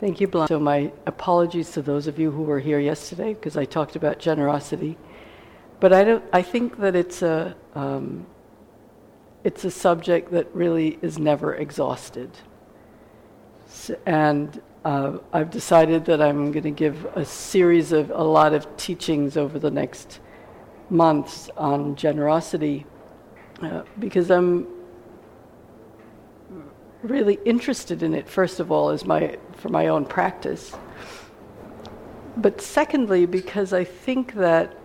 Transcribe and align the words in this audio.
Thank 0.00 0.18
you, 0.18 0.28
Blanche. 0.28 0.48
So, 0.48 0.58
my 0.58 0.90
apologies 1.06 1.72
to 1.72 1.82
those 1.82 2.06
of 2.06 2.18
you 2.18 2.30
who 2.30 2.42
were 2.42 2.58
here 2.58 2.80
yesterday 2.80 3.34
because 3.34 3.58
I 3.58 3.66
talked 3.66 3.96
about 3.96 4.18
generosity. 4.18 4.96
But 5.78 5.92
I, 5.92 6.04
don't, 6.04 6.24
I 6.32 6.40
think 6.40 6.78
that 6.78 6.96
it's 6.96 7.20
a, 7.20 7.54
um, 7.74 8.26
it's 9.44 9.64
a 9.64 9.70
subject 9.70 10.30
that 10.32 10.54
really 10.54 10.98
is 11.02 11.18
never 11.18 11.54
exhausted. 11.54 12.30
And 14.06 14.62
uh, 14.86 15.18
I've 15.34 15.50
decided 15.50 16.06
that 16.06 16.22
I'm 16.22 16.50
going 16.50 16.64
to 16.64 16.70
give 16.70 17.04
a 17.14 17.24
series 17.24 17.92
of 17.92 18.10
a 18.10 18.24
lot 18.24 18.54
of 18.54 18.74
teachings 18.78 19.36
over 19.36 19.58
the 19.58 19.70
next 19.70 20.20
months 20.88 21.50
on 21.58 21.94
generosity 21.94 22.86
uh, 23.60 23.82
because 23.98 24.30
I'm 24.30 24.66
really 27.02 27.38
interested 27.44 28.02
in 28.02 28.14
it, 28.14 28.28
first 28.28 28.60
of 28.60 28.70
all, 28.70 28.90
as 28.90 29.04
my, 29.04 29.38
for 29.56 29.68
my 29.68 29.88
own 29.88 30.04
practice. 30.04 30.74
But 32.36 32.60
secondly, 32.60 33.26
because 33.26 33.72
I 33.72 33.84
think 33.84 34.34
that 34.34 34.76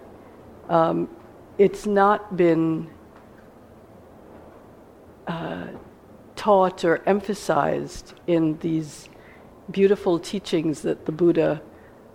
um, 0.69 1.09
it's 1.57 1.85
not 1.85 2.35
been 2.35 2.89
uh, 5.27 5.67
taught 6.35 6.83
or 6.83 7.01
emphasized 7.05 8.13
in 8.27 8.57
these 8.59 9.09
beautiful 9.71 10.19
teachings 10.19 10.81
that 10.81 11.05
the 11.05 11.11
Buddha 11.11 11.61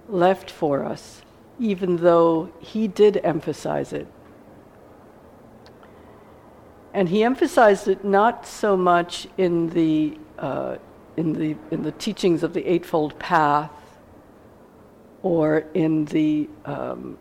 left 0.09 0.51
for 0.51 0.85
us, 0.85 1.23
even 1.59 1.97
though 1.97 2.53
he 2.61 2.89
did 2.89 3.21
emphasize 3.23 3.93
it. 3.93 4.07
And 6.93 7.09
he 7.09 7.23
emphasized 7.23 7.89
it 7.89 8.05
not 8.05 8.47
so 8.47 8.77
much 8.77 9.29
in 9.39 9.71
the, 9.71 10.19
uh, 10.39 10.77
in 11.17 11.33
the, 11.33 11.57
in 11.71 11.83
the 11.83 11.93
teachings 11.93 12.43
of 12.43 12.53
the 12.53 12.67
Eightfold 12.67 13.19
Path 13.19 13.71
or 15.23 15.65
in 15.75 16.07
the, 16.07 16.49
um, 16.65 17.19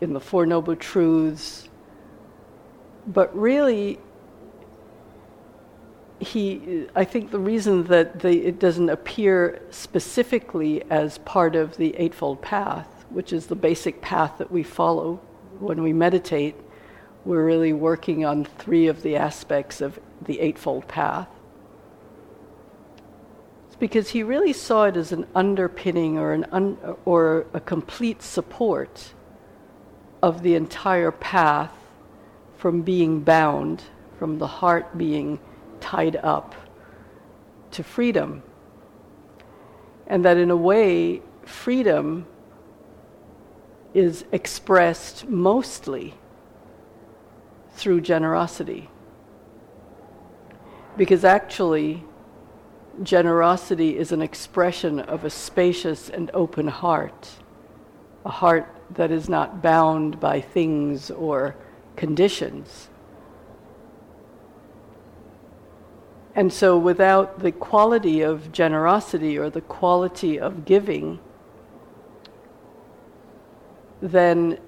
in 0.00 0.12
the 0.12 0.20
Four 0.20 0.44
Noble 0.44 0.76
Truths, 0.76 1.68
but 3.06 3.36
really, 3.36 3.98
he, 6.20 6.86
I 6.94 7.04
think 7.04 7.30
the 7.30 7.38
reason 7.38 7.84
that 7.84 8.20
the, 8.20 8.46
it 8.46 8.58
doesn't 8.60 8.88
appear 8.88 9.60
specifically 9.70 10.82
as 10.90 11.18
part 11.18 11.56
of 11.56 11.76
the 11.76 11.96
Eightfold 11.96 12.42
Path, 12.42 12.86
which 13.10 13.32
is 13.32 13.46
the 13.46 13.56
basic 13.56 14.00
path 14.00 14.38
that 14.38 14.50
we 14.50 14.62
follow 14.62 15.16
when 15.58 15.82
we 15.82 15.92
meditate, 15.92 16.54
we're 17.24 17.44
really 17.44 17.72
working 17.72 18.24
on 18.24 18.44
three 18.44 18.88
of 18.88 19.02
the 19.02 19.16
aspects 19.16 19.80
of 19.80 19.98
the 20.22 20.40
Eightfold 20.40 20.88
Path. 20.88 21.28
It's 23.68 23.76
because 23.76 24.10
he 24.10 24.22
really 24.22 24.52
saw 24.52 24.84
it 24.84 24.96
as 24.96 25.12
an 25.12 25.26
underpinning 25.34 26.18
or, 26.18 26.32
an 26.32 26.46
un, 26.50 26.78
or 27.04 27.46
a 27.54 27.60
complete 27.60 28.22
support 28.22 29.12
of 30.22 30.42
the 30.42 30.54
entire 30.54 31.10
path 31.10 31.72
from 32.56 32.82
being 32.82 33.20
bound, 33.20 33.82
from 34.18 34.38
the 34.38 34.46
heart 34.46 34.98
being 34.98 35.38
tied 35.80 36.16
up 36.16 36.54
to 37.72 37.82
freedom. 37.82 38.42
And 40.06 40.24
that 40.24 40.36
in 40.36 40.50
a 40.50 40.56
way, 40.56 41.22
freedom 41.44 42.26
is 43.94 44.24
expressed 44.32 45.28
mostly 45.28 46.14
through 47.72 48.00
generosity. 48.00 48.88
Because 50.96 51.24
actually, 51.24 52.04
generosity 53.02 53.96
is 53.96 54.12
an 54.12 54.20
expression 54.20 55.00
of 55.00 55.24
a 55.24 55.30
spacious 55.30 56.10
and 56.10 56.30
open 56.34 56.68
heart, 56.68 57.30
a 58.24 58.30
heart 58.30 58.68
that 58.90 59.10
is 59.10 59.28
not 59.28 59.62
bound 59.62 60.20
by 60.20 60.40
things 60.40 61.10
or 61.10 61.56
conditions. 61.96 62.88
And 66.34 66.52
so, 66.52 66.78
without 66.78 67.40
the 67.40 67.52
quality 67.52 68.22
of 68.22 68.52
generosity 68.52 69.38
or 69.38 69.50
the 69.50 69.60
quality 69.60 70.38
of 70.38 70.64
giving, 70.64 71.18
then 74.00 74.58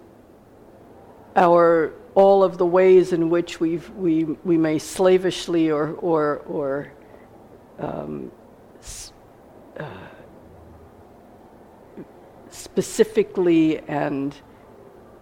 our 1.37 1.93
all 2.15 2.45
of 2.45 2.59
the 2.59 2.67
ways 2.67 3.13
in 3.13 3.31
which 3.31 3.61
we 3.61 3.79
we, 3.97 4.25
we 4.25 4.57
may 4.57 4.79
slavishly 4.79 5.71
or, 5.71 5.93
or, 5.95 6.39
or 6.47 6.93
um, 7.79 8.31
uh, 9.79 9.85
specifically 12.51 13.79
and 13.89 14.35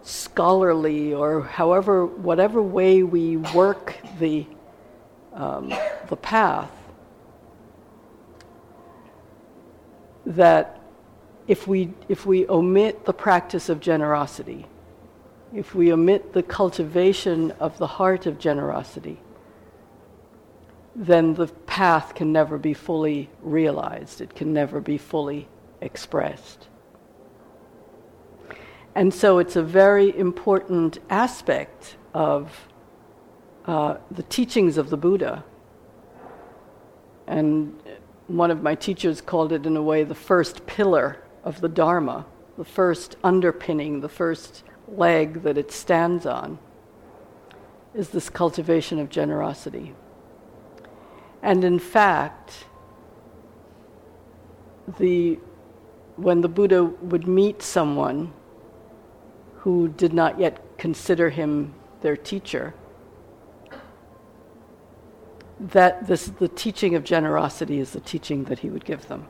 scholarly, 0.03 1.15
or 1.15 1.43
however, 1.43 2.05
whatever 2.07 2.61
way 2.61 3.03
we 3.03 3.37
work 3.37 3.97
the, 4.19 4.47
um, 5.33 5.73
the 6.09 6.17
path, 6.17 6.71
that 10.27 10.81
if 11.47 11.67
we, 11.67 11.93
if 12.09 12.27
we 12.27 12.47
omit 12.49 13.05
the 13.05 13.13
practice 13.13 13.69
of 13.69 13.81
generosity, 13.81 14.67
if 15.55 15.75
we 15.75 15.93
omit 15.93 16.33
the 16.33 16.43
cultivation 16.43 17.51
of 17.53 17.79
the 17.79 17.87
heart 17.87 18.27
of 18.27 18.39
generosity, 18.39 19.21
then 20.95 21.35
the 21.35 21.47
path 21.47 22.15
can 22.15 22.33
never 22.33 22.59
be 22.59 22.75
fully 22.75 23.29
realized, 23.43 24.21
it 24.21 24.35
can 24.35 24.53
never 24.53 24.81
be 24.81 24.99
fully 24.99 25.49
expressed. 25.81 26.69
And 28.95 29.13
so 29.13 29.39
it's 29.39 29.57
a 29.57 29.63
very 29.63 30.17
important 30.17 30.99
aspect 31.09 31.97
of 32.13 32.69
uh, 33.65 33.97
the 34.11 34.23
teachings 34.25 34.77
of 34.77 34.91
the 34.91 34.99
Buddha. 34.99 35.45
And 37.27 37.81
one 38.27 38.51
of 38.51 38.63
my 38.63 38.75
teachers 38.75 39.21
called 39.21 39.53
it, 39.53 39.65
in 39.65 39.77
a 39.77 39.83
way, 39.83 40.05
the 40.05 40.15
first 40.15 40.67
pillar 40.67 41.23
of 41.43 41.61
the 41.61 41.69
Dharma, 41.69 42.27
the 42.59 42.65
first 42.65 43.17
underpinning, 43.25 44.01
the 44.01 44.09
first 44.11 44.63
leg 44.93 45.43
that 45.43 45.59
it 45.59 45.73
stands 45.73 46.27
on 46.27 46.59
is 47.95 48.11
this 48.11 48.31
cultivation 48.31 48.99
of 48.99 49.09
generosity. 49.09 49.95
And 51.43 51.65
in 51.65 51.79
fact, 51.79 52.65
the, 54.99 55.39
when 56.17 56.41
the 56.41 56.49
Buddha 56.49 56.85
would 56.85 57.27
meet 57.27 57.63
someone 57.63 58.33
who 59.57 59.89
did 59.89 60.13
not 60.13 60.39
yet 60.39 60.61
consider 60.79 61.31
him 61.31 61.75
their 62.01 62.17
teacher, 62.17 62.75
that 65.61 66.07
this, 66.07 66.27
the 66.27 66.49
teaching 66.49 66.95
of 66.95 67.05
generosity 67.05 67.79
is 67.79 67.93
the 67.93 68.01
teaching 68.01 68.45
that 68.45 68.61
he 68.61 68.71
would 68.71 68.85
give 68.85 69.07
them. 69.09 69.27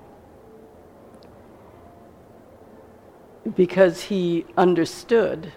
Because 3.54 4.04
he 4.04 4.47
understood 4.56 5.53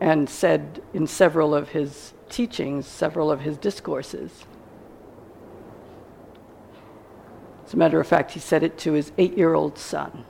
and 0.00 0.28
said 0.28 0.82
in 0.92 1.06
several 1.06 1.54
of 1.54 1.70
his 1.70 2.14
teachings, 2.28 2.86
several 2.86 3.30
of 3.30 3.40
his 3.40 3.56
discourses. 3.56 4.44
As 7.66 7.74
a 7.74 7.76
matter 7.76 8.00
of 8.00 8.06
fact, 8.06 8.32
he 8.32 8.40
said 8.40 8.62
it 8.62 8.78
to 8.78 8.92
his 8.92 9.12
eight 9.18 9.36
year 9.36 9.54
old 9.54 9.78
son. 9.78 10.24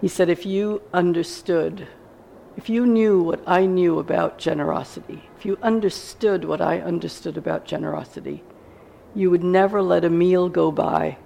He 0.00 0.08
said, 0.08 0.28
If 0.28 0.44
you 0.44 0.82
understood, 0.92 1.88
if 2.56 2.68
you 2.68 2.86
knew 2.86 3.22
what 3.22 3.42
I 3.46 3.66
knew 3.66 3.98
about 3.98 4.38
generosity, 4.38 5.28
if 5.36 5.44
you 5.44 5.58
understood 5.62 6.44
what 6.44 6.60
I 6.60 6.80
understood 6.80 7.36
about 7.36 7.64
generosity, 7.64 8.42
you 9.14 9.30
would 9.30 9.42
never 9.42 9.82
let 9.82 10.04
a 10.04 10.10
meal 10.10 10.48
go 10.48 10.70
by 10.70 11.18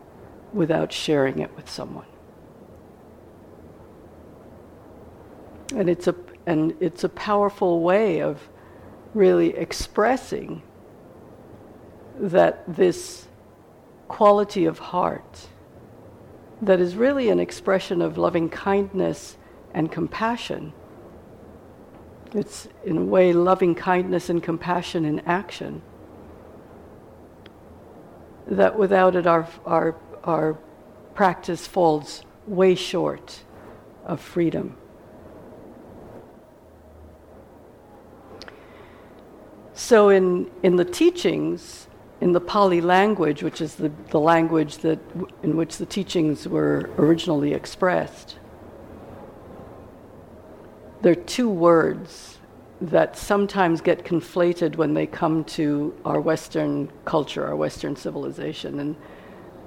without 0.53 0.93
sharing 0.93 1.41
it 1.41 1.55
with 1.57 1.69
someone. 1.69 2.07
And 5.81 5.89
it's 5.89 6.07
a, 6.09 6.15
and 6.45 6.77
it's 6.79 7.05
a 7.05 7.09
powerful 7.09 7.81
way 7.81 8.21
of 8.21 8.51
really 9.15 9.57
expressing 9.57 10.61
that 12.19 12.63
this 12.69 13.29
quality 14.07 14.67
of 14.67 14.79
heart 14.79 15.49
that 16.61 16.81
is 16.81 16.97
really 16.97 17.31
an 17.31 17.41
expression 17.41 18.03
of 18.03 18.19
loving 18.19 18.51
kindness 18.51 19.39
and 19.73 19.91
compassion. 19.91 20.75
It's, 22.35 22.69
in 22.85 22.99
a 22.99 23.03
way, 23.03 23.33
loving 23.33 23.75
kindness 23.75 24.29
and 24.29 24.43
compassion 24.43 25.07
in 25.07 25.21
action. 25.21 25.81
That 28.49 28.79
without 28.79 29.17
it, 29.17 29.27
our, 29.27 29.49
our, 29.65 29.97
our 30.25 30.59
practice 31.15 31.67
falls 31.67 32.23
way 32.47 32.75
short 32.75 33.45
of 34.05 34.21
freedom. 34.21 34.77
So, 39.81 40.11
in, 40.11 40.51
in 40.63 40.77
the 40.77 40.85
teachings, 40.85 41.89
in 42.21 42.33
the 42.33 42.41
Pali 42.41 42.83
language, 42.83 43.43
which 43.43 43.63
is 43.63 43.77
the, 43.77 43.91
the 44.11 44.21
language 44.21 44.77
that, 44.79 44.99
in 45.43 45.57
which 45.57 45.79
the 45.79 45.87
teachings 45.87 46.47
were 46.47 46.91
originally 46.99 47.55
expressed, 47.55 48.39
there 51.01 51.13
are 51.13 51.25
two 51.25 51.49
words 51.49 52.39
that 52.83 53.17
sometimes 53.17 53.81
get 53.81 54.05
conflated 54.05 54.77
when 54.77 54.93
they 54.93 55.07
come 55.07 55.45
to 55.45 55.99
our 56.05 56.21
Western 56.21 56.93
culture, 57.07 57.47
our 57.47 57.57
Western 57.57 57.97
civilization. 57.97 58.81
And 58.81 58.97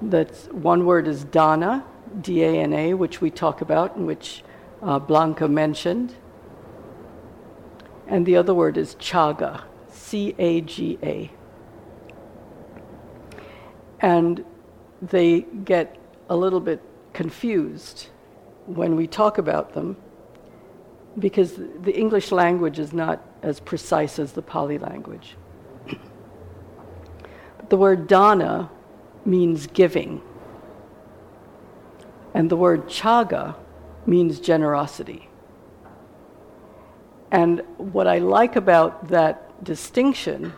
that's 0.00 0.46
one 0.46 0.86
word 0.86 1.08
is 1.08 1.24
dana, 1.24 1.84
D 2.20 2.44
A 2.44 2.52
N 2.62 2.72
A, 2.72 2.94
which 2.94 3.20
we 3.20 3.30
talk 3.32 3.62
about 3.62 3.96
and 3.96 4.06
which 4.06 4.44
uh, 4.80 5.00
Blanca 5.00 5.48
mentioned. 5.48 6.14
And 8.06 8.24
the 8.24 8.36
other 8.36 8.54
word 8.54 8.78
is 8.78 8.94
caga, 8.94 9.64
C 10.14 10.32
A 10.38 10.60
G 10.60 10.96
A. 11.02 11.28
And 13.98 14.44
they 15.02 15.40
get 15.40 15.96
a 16.28 16.36
little 16.36 16.60
bit 16.60 16.80
confused 17.12 18.10
when 18.66 18.94
we 18.94 19.08
talk 19.08 19.38
about 19.38 19.74
them 19.74 19.96
because 21.18 21.56
the 21.56 21.92
English 21.92 22.30
language 22.30 22.78
is 22.78 22.92
not 22.92 23.26
as 23.42 23.58
precise 23.58 24.20
as 24.20 24.30
the 24.30 24.42
Pali 24.42 24.78
language. 24.78 25.36
the 27.68 27.76
word 27.76 28.06
dana 28.06 28.70
means 29.24 29.66
giving, 29.66 30.22
and 32.34 32.48
the 32.48 32.56
word 32.56 32.86
chaga 32.86 33.56
means 34.06 34.38
generosity. 34.38 35.28
And 37.32 37.62
what 37.78 38.06
I 38.06 38.18
like 38.18 38.54
about 38.54 39.08
that 39.08 39.43
distinction 39.64 40.52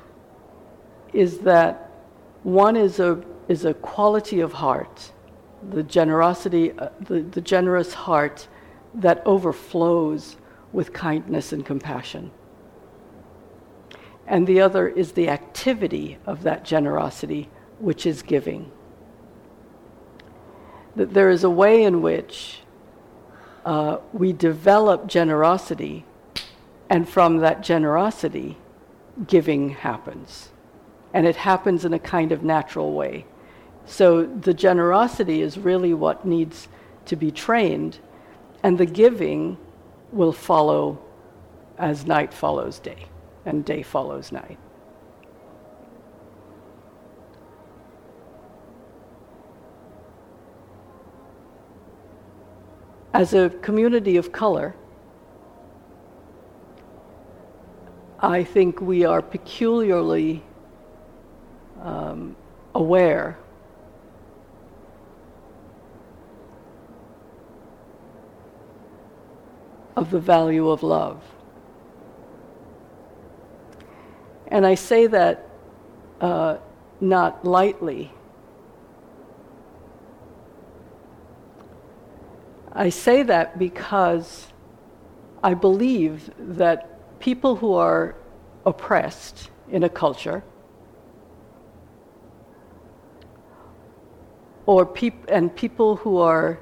is 1.12 1.38
that 1.40 1.90
one 2.42 2.76
is 2.76 3.00
a, 3.00 3.22
is 3.48 3.64
a 3.64 3.74
quality 3.74 4.40
of 4.40 4.52
heart, 4.52 5.12
the 5.70 5.82
generosity, 5.82 6.72
uh, 6.72 6.90
the, 7.00 7.20
the 7.22 7.40
generous 7.40 7.94
heart 7.94 8.46
that 8.94 9.22
overflows 9.26 10.36
with 10.72 10.92
kindness 10.92 11.52
and 11.52 11.64
compassion. 11.64 12.30
And 14.26 14.46
the 14.46 14.60
other 14.60 14.88
is 14.88 15.12
the 15.12 15.28
activity 15.28 16.18
of 16.26 16.42
that 16.42 16.64
generosity, 16.64 17.48
which 17.78 18.06
is 18.06 18.22
giving. 18.22 18.70
That 20.96 21.14
there 21.14 21.30
is 21.30 21.44
a 21.44 21.50
way 21.50 21.84
in 21.84 22.02
which 22.02 22.60
uh, 23.64 23.98
we 24.12 24.32
develop 24.32 25.06
generosity, 25.06 26.04
and 26.88 27.08
from 27.08 27.38
that 27.38 27.62
generosity, 27.62 28.56
giving 29.26 29.70
happens. 29.70 30.50
And 31.14 31.26
it 31.26 31.36
happens 31.36 31.84
in 31.84 31.94
a 31.94 31.98
kind 31.98 32.32
of 32.32 32.42
natural 32.42 32.92
way. 32.92 33.24
So 33.86 34.26
the 34.26 34.52
generosity 34.52 35.40
is 35.40 35.56
really 35.58 35.94
what 35.94 36.24
needs 36.26 36.68
to 37.06 37.16
be 37.16 37.30
trained, 37.30 37.98
and 38.62 38.76
the 38.76 38.86
giving 38.86 39.56
will 40.12 40.32
follow 40.32 40.98
as 41.78 42.04
night 42.04 42.32
follows 42.34 42.78
day 42.78 43.06
and 43.44 43.64
day 43.64 43.82
follows 43.82 44.32
night. 44.32 44.58
As 53.14 53.32
a 53.32 53.48
community 53.48 54.16
of 54.16 54.32
color, 54.32 54.74
I 58.18 58.44
think 58.44 58.80
we 58.80 59.04
are 59.04 59.20
peculiarly 59.20 60.42
um, 61.82 62.34
aware 62.74 63.38
of 69.94 70.10
the 70.10 70.20
value 70.20 70.68
of 70.68 70.82
love. 70.82 71.22
And 74.48 74.66
I 74.66 74.74
say 74.74 75.06
that 75.08 75.48
uh, 76.20 76.58
not 77.00 77.44
lightly. 77.44 78.12
I 82.72 82.90
say 82.90 83.22
that 83.22 83.58
because 83.58 84.46
I 85.42 85.54
believe 85.54 86.30
that 86.38 86.95
people 87.26 87.56
who 87.56 87.74
are 87.74 88.14
oppressed 88.64 89.50
in 89.68 89.82
a 89.82 89.88
culture, 89.88 90.44
or 94.64 94.86
peop- 94.86 95.26
and 95.28 95.52
people 95.56 95.96
who 95.96 96.18
are, 96.18 96.60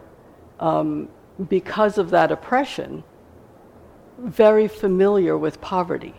um, 0.61 1.07
because 1.51 1.99
of 1.99 2.09
that 2.09 2.33
oppression, 2.33 3.05
very 4.19 4.67
familiar 4.67 5.37
with 5.37 5.61
poverty, 5.61 6.15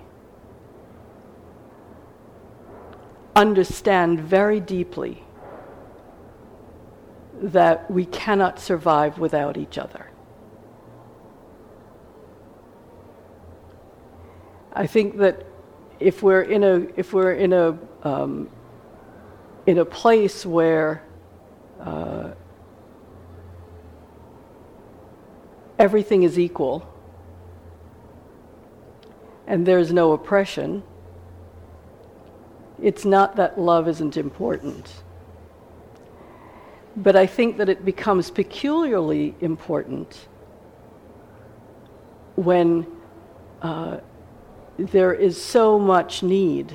understand 3.35 4.19
very 4.19 4.59
deeply 4.59 5.23
that 7.41 7.89
we 7.89 8.05
cannot 8.05 8.59
survive 8.59 9.17
without 9.17 9.57
each 9.57 9.79
other. 9.79 10.05
I 14.75 14.87
think 14.87 15.17
that 15.17 15.45
if 16.01 16.21
we're 16.21 16.41
in 16.41 16.63
a 16.63 16.87
if 16.97 17.13
we're 17.13 17.31
in 17.31 17.53
a 17.53 17.77
um, 18.03 18.49
in 19.65 19.77
a 19.77 19.85
place 19.85 20.45
where 20.45 21.01
uh, 21.79 22.31
everything 25.79 26.23
is 26.23 26.37
equal 26.37 26.91
and 29.47 29.65
there's 29.65 29.93
no 29.93 30.11
oppression, 30.11 30.83
it's 32.81 33.05
not 33.05 33.37
that 33.37 33.57
love 33.57 33.87
isn't 33.87 34.17
important. 34.17 34.91
But 36.97 37.15
I 37.15 37.27
think 37.27 37.57
that 37.57 37.69
it 37.69 37.85
becomes 37.85 38.29
peculiarly 38.29 39.35
important 39.39 40.27
when 42.35 42.87
uh, 43.61 43.99
there 44.77 45.13
is 45.13 45.41
so 45.41 45.79
much 45.79 46.21
need 46.21 46.73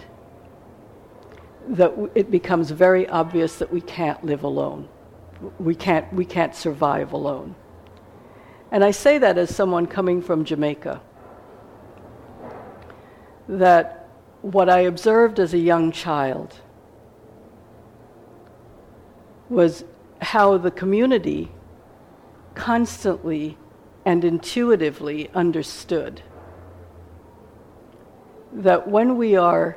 that 1.69 1.93
it 2.15 2.31
becomes 2.31 2.71
very 2.71 3.07
obvious 3.09 3.57
that 3.57 3.73
we 3.73 3.81
can't 3.81 4.25
live 4.25 4.43
alone. 4.43 4.89
We 5.59 5.75
can't, 5.75 6.13
we 6.13 6.25
can't 6.25 6.55
survive 6.55 7.13
alone. 7.13 7.55
And 8.73 8.85
I 8.85 8.91
say 8.91 9.19
that 9.19 9.37
as 9.37 9.55
someone 9.55 9.87
coming 9.87 10.23
from 10.23 10.45
Jamaica 10.45 11.01
that 13.49 14.09
what 14.43 14.71
I 14.71 14.81
observed 14.81 15.41
as 15.41 15.53
a 15.53 15.59
young 15.59 15.91
child 15.91 16.61
was 19.49 19.85
how 20.23 20.57
the 20.57 20.71
community 20.71 21.51
constantly 22.55 23.59
and 24.05 24.25
intuitively 24.25 25.29
understood 25.35 26.23
that 28.53 28.89
when 28.89 29.17
we 29.17 29.37
are 29.37 29.77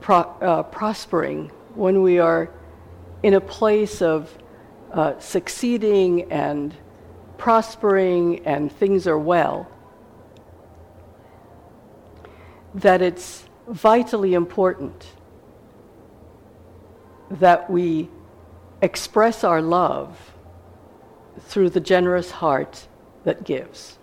pro- 0.00 0.36
uh, 0.40 0.62
prospering, 0.64 1.50
when 1.74 2.02
we 2.02 2.18
are 2.18 2.50
in 3.22 3.34
a 3.34 3.40
place 3.40 4.02
of 4.02 4.36
uh, 4.92 5.18
succeeding 5.18 6.30
and 6.30 6.74
prospering 7.38 8.44
and 8.46 8.70
things 8.70 9.06
are 9.06 9.18
well, 9.18 9.68
that 12.74 13.02
it's 13.02 13.44
vitally 13.68 14.34
important 14.34 15.06
that 17.30 17.70
we 17.70 18.08
express 18.82 19.44
our 19.44 19.62
love 19.62 20.32
through 21.40 21.70
the 21.70 21.80
generous 21.80 22.30
heart 22.30 22.86
that 23.24 23.44
gives. 23.44 23.98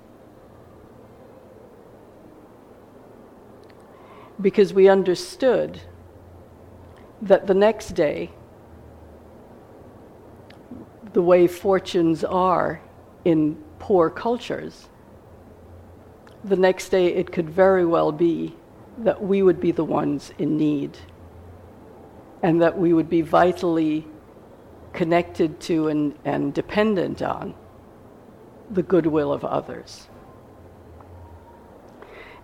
Because 4.41 4.73
we 4.73 4.87
understood 4.87 5.81
that 7.21 7.47
the 7.47 7.53
next 7.53 7.89
day, 7.89 8.31
the 11.13 11.21
way 11.21 11.47
fortunes 11.47 12.23
are 12.23 12.81
in 13.25 13.61
poor 13.79 14.09
cultures, 14.09 14.87
the 16.43 16.55
next 16.55 16.89
day 16.89 17.07
it 17.07 17.31
could 17.31 17.49
very 17.49 17.85
well 17.85 18.11
be 18.11 18.55
that 18.99 19.21
we 19.21 19.41
would 19.41 19.59
be 19.59 19.71
the 19.71 19.83
ones 19.83 20.31
in 20.37 20.57
need 20.57 20.97
and 22.41 22.61
that 22.61 22.77
we 22.77 22.93
would 22.93 23.09
be 23.09 23.21
vitally 23.21 24.05
connected 24.93 25.59
to 25.59 25.87
and, 25.87 26.17
and 26.25 26.53
dependent 26.53 27.21
on 27.21 27.53
the 28.71 28.83
goodwill 28.83 29.31
of 29.31 29.43
others. 29.43 30.07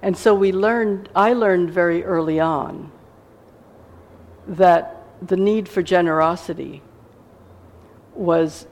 And 0.06 0.16
so 0.16 0.36
we 0.36 0.52
learned, 0.52 1.10
I 1.16 1.34
learned 1.34 1.72
very 1.72 2.04
early 2.04 2.40
on 2.40 2.92
that 4.46 5.04
the 5.20 5.36
need 5.36 5.68
for 5.68 5.82
generosity 5.82 6.84
was 8.14 8.68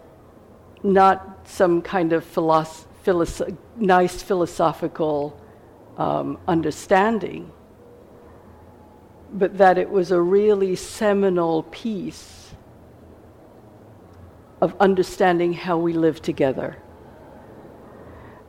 not 0.83 1.39
some 1.45 1.81
kind 1.81 2.13
of 2.13 2.23
philosoph- 2.23 2.85
philosoph- 3.03 3.57
nice 3.75 4.21
philosophical 4.21 5.35
um, 5.97 6.37
understanding, 6.47 7.51
but 9.33 9.57
that 9.57 9.79
it 9.79 9.89
was 9.89 10.11
a 10.11 10.21
really 10.21 10.75
seminal 10.75 11.63
piece 11.63 12.53
of 14.61 14.75
understanding 14.79 15.53
how 15.53 15.79
we 15.79 15.93
live 15.93 16.21
together. 16.21 16.77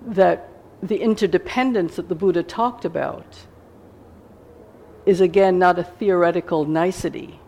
That 0.02 0.50
the 0.84 1.00
interdependence 1.00 1.96
that 1.96 2.10
the 2.10 2.14
Buddha 2.14 2.42
talked 2.42 2.84
about 2.84 3.46
is 5.06 5.22
again 5.22 5.58
not 5.58 5.78
a 5.78 5.84
theoretical 5.84 6.66
nicety. 6.66 7.40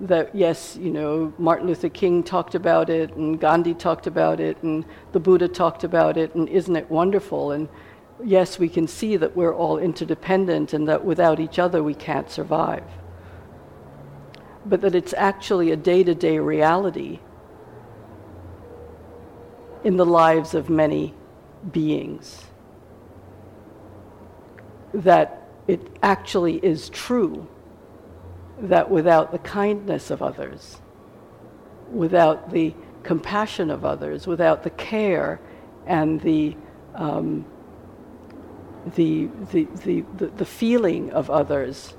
That, 0.00 0.34
yes, 0.34 0.76
you 0.80 0.90
know, 0.90 1.32
Martin 1.38 1.68
Luther 1.68 1.88
King 1.88 2.24
talked 2.24 2.54
about 2.54 2.90
it, 2.90 3.14
and 3.14 3.38
Gandhi 3.38 3.74
talked 3.74 4.06
about 4.06 4.40
it, 4.40 4.60
and 4.62 4.84
the 5.12 5.20
Buddha 5.20 5.46
talked 5.46 5.84
about 5.84 6.16
it, 6.16 6.34
and 6.34 6.48
isn't 6.48 6.74
it 6.74 6.90
wonderful? 6.90 7.52
And 7.52 7.68
yes, 8.24 8.58
we 8.58 8.68
can 8.68 8.88
see 8.88 9.16
that 9.16 9.36
we're 9.36 9.54
all 9.54 9.78
interdependent 9.78 10.72
and 10.72 10.88
that 10.88 11.04
without 11.04 11.38
each 11.38 11.60
other 11.60 11.84
we 11.84 11.94
can't 11.94 12.28
survive. 12.28 12.84
But 14.66 14.80
that 14.80 14.96
it's 14.96 15.14
actually 15.16 15.70
a 15.70 15.76
day 15.76 16.02
to 16.02 16.14
day 16.14 16.38
reality 16.40 17.20
in 19.84 19.96
the 19.96 20.06
lives 20.06 20.54
of 20.54 20.68
many 20.68 21.14
beings. 21.70 22.49
That 24.92 25.48
it 25.68 25.80
actually 26.02 26.56
is 26.56 26.88
true 26.90 27.46
that 28.58 28.90
without 28.90 29.32
the 29.32 29.38
kindness 29.38 30.10
of 30.10 30.22
others, 30.22 30.80
without 31.90 32.50
the 32.50 32.74
compassion 33.02 33.70
of 33.70 33.84
others, 33.84 34.26
without 34.26 34.62
the 34.62 34.70
care 34.70 35.40
and 35.86 36.20
the, 36.20 36.56
um, 36.94 37.44
the, 38.94 39.28
the, 39.52 39.64
the, 39.84 40.04
the, 40.36 40.44
feeling 40.44 41.10
of 41.12 41.30
others 41.30 41.94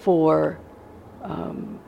for 0.00 0.58
um, 1.22 1.80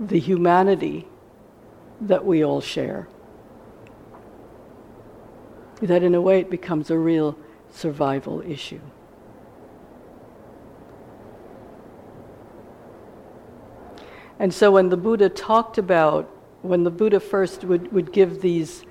the 0.00 0.18
humanity 0.18 1.06
that 2.08 2.24
we 2.24 2.44
all 2.44 2.60
share. 2.60 3.08
That 5.82 6.02
in 6.02 6.14
a 6.14 6.20
way 6.20 6.40
it 6.40 6.50
becomes 6.50 6.90
a 6.90 6.98
real 6.98 7.36
survival 7.70 8.42
issue. 8.42 8.80
And 14.38 14.52
so 14.52 14.72
when 14.72 14.88
the 14.88 14.96
Buddha 14.96 15.28
talked 15.28 15.78
about, 15.78 16.30
when 16.62 16.84
the 16.84 16.90
Buddha 16.90 17.20
first 17.20 17.64
would, 17.64 17.92
would 17.92 18.12
give 18.12 18.40
these 18.40 18.84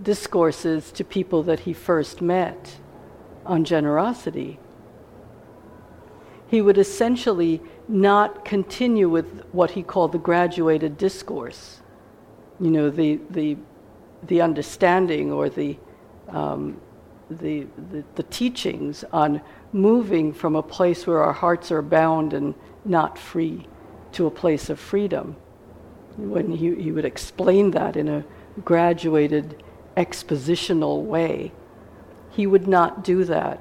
discourses 0.00 0.92
to 0.92 1.04
people 1.04 1.42
that 1.44 1.60
he 1.60 1.72
first 1.72 2.20
met 2.20 2.78
on 3.44 3.64
generosity, 3.64 4.58
he 6.46 6.60
would 6.60 6.78
essentially 6.78 7.62
not 7.88 8.44
continue 8.44 9.08
with 9.08 9.44
what 9.52 9.72
he 9.72 9.82
called 9.82 10.12
the 10.12 10.18
graduated 10.18 10.98
discourse 10.98 11.81
you 12.62 12.70
know, 12.70 12.90
the, 12.90 13.18
the, 13.30 13.56
the 14.28 14.40
understanding 14.40 15.32
or 15.32 15.48
the, 15.48 15.76
um, 16.28 16.80
the, 17.28 17.66
the, 17.90 18.04
the, 18.14 18.22
teachings 18.24 19.04
on 19.12 19.40
moving 19.72 20.32
from 20.32 20.54
a 20.54 20.62
place 20.62 21.04
where 21.04 21.18
our 21.18 21.32
hearts 21.32 21.72
are 21.72 21.82
bound 21.82 22.32
and 22.32 22.54
not 22.84 23.18
free 23.18 23.66
to 24.12 24.26
a 24.26 24.30
place 24.30 24.70
of 24.70 24.78
freedom. 24.78 25.34
When 26.16 26.52
he, 26.52 26.74
he 26.76 26.92
would 26.92 27.04
explain 27.04 27.72
that 27.72 27.96
in 27.96 28.08
a 28.08 28.24
graduated, 28.64 29.60
expositional 29.96 31.02
way, 31.02 31.50
he 32.30 32.46
would 32.46 32.68
not 32.68 33.02
do 33.02 33.24
that 33.24 33.60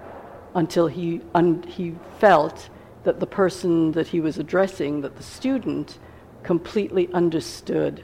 until 0.53 0.87
he, 0.87 1.21
un, 1.33 1.63
he 1.63 1.95
felt 2.19 2.69
that 3.03 3.19
the 3.19 3.25
person 3.25 3.93
that 3.93 4.09
he 4.09 4.19
was 4.19 4.37
addressing, 4.37 5.01
that 5.01 5.15
the 5.15 5.23
student, 5.23 5.97
completely 6.43 7.11
understood 7.13 8.03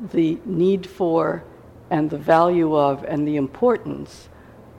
the 0.00 0.38
need 0.44 0.86
for 0.86 1.44
and 1.90 2.10
the 2.10 2.18
value 2.18 2.76
of 2.76 3.04
and 3.04 3.26
the 3.26 3.36
importance 3.36 4.28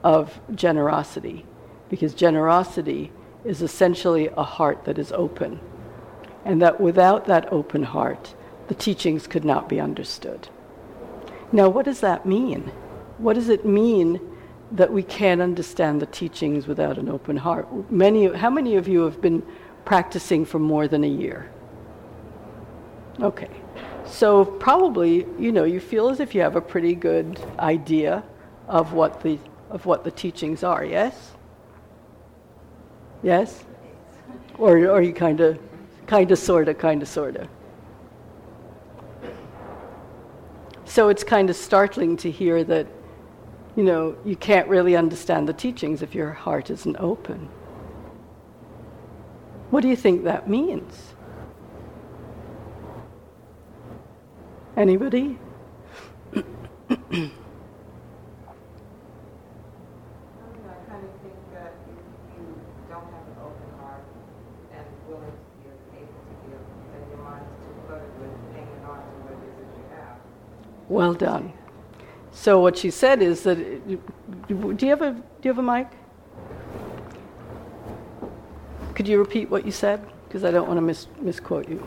of 0.02 0.40
generosity. 0.54 1.44
Because 1.88 2.14
generosity 2.14 3.12
is 3.44 3.62
essentially 3.62 4.28
a 4.36 4.42
heart 4.42 4.84
that 4.84 4.98
is 4.98 5.12
open. 5.12 5.60
And 6.44 6.62
that 6.62 6.80
without 6.80 7.26
that 7.26 7.52
open 7.52 7.82
heart, 7.82 8.34
the 8.68 8.74
teachings 8.74 9.26
could 9.26 9.44
not 9.44 9.68
be 9.68 9.80
understood. 9.80 10.48
Now, 11.52 11.68
what 11.68 11.84
does 11.84 12.00
that 12.00 12.24
mean? 12.24 12.70
What 13.18 13.34
does 13.34 13.48
it 13.48 13.66
mean 13.66 14.20
that 14.72 14.92
we 14.92 15.02
can't 15.02 15.40
understand 15.40 16.00
the 16.00 16.06
teachings 16.06 16.66
without 16.66 16.96
an 16.96 17.08
open 17.08 17.36
heart? 17.36 17.90
Many, 17.90 18.32
how 18.32 18.50
many 18.50 18.76
of 18.76 18.86
you 18.86 19.00
have 19.00 19.20
been 19.20 19.42
practicing 19.84 20.44
for 20.44 20.58
more 20.58 20.86
than 20.86 21.02
a 21.02 21.08
year? 21.08 21.50
Okay. 23.20 23.50
So 24.10 24.44
probably, 24.44 25.24
you 25.38 25.52
know, 25.52 25.64
you 25.64 25.80
feel 25.80 26.10
as 26.10 26.20
if 26.20 26.34
you 26.34 26.42
have 26.42 26.56
a 26.56 26.60
pretty 26.60 26.94
good 26.94 27.40
idea 27.58 28.22
of 28.68 28.92
what 28.92 29.22
the 29.22 29.38
of 29.70 29.86
what 29.86 30.02
the 30.02 30.10
teachings 30.10 30.64
are. 30.64 30.84
Yes. 30.84 31.32
Yes. 33.22 33.64
Or 34.58 34.76
or 34.88 35.00
you 35.00 35.12
kind 35.12 35.40
of, 35.40 35.58
kind 36.06 36.30
of, 36.30 36.38
sort 36.38 36.68
of, 36.68 36.76
kind 36.76 37.02
of, 37.02 37.08
sort 37.08 37.36
of. 37.36 37.48
So 40.84 41.08
it's 41.08 41.22
kind 41.22 41.48
of 41.48 41.56
startling 41.56 42.16
to 42.18 42.30
hear 42.30 42.64
that, 42.64 42.88
you 43.76 43.84
know, 43.84 44.16
you 44.24 44.34
can't 44.34 44.66
really 44.68 44.96
understand 44.96 45.48
the 45.48 45.52
teachings 45.52 46.02
if 46.02 46.16
your 46.16 46.32
heart 46.32 46.68
isn't 46.68 46.96
open. 46.96 47.48
What 49.70 49.82
do 49.82 49.88
you 49.88 49.94
think 49.94 50.24
that 50.24 50.48
means? 50.48 51.09
Anybody? 54.80 55.36
Well 70.88 71.12
done. 71.12 71.52
So 72.32 72.58
what 72.60 72.78
she 72.78 72.90
said 72.90 73.20
is 73.20 73.42
that 73.42 73.58
do 73.86 73.98
you 74.48 74.88
have 74.88 75.02
a 75.02 75.12
do 75.12 75.20
you 75.42 75.52
have 75.52 75.58
a 75.58 75.62
mic? 75.62 75.88
Could 78.94 79.06
you 79.06 79.18
repeat 79.18 79.50
what 79.50 79.66
you 79.66 79.72
said? 79.72 80.00
Because 80.26 80.42
I 80.42 80.50
don't 80.50 80.66
want 80.66 80.78
to 80.78 80.82
mis- 80.82 81.06
misquote 81.20 81.68
you. 81.68 81.86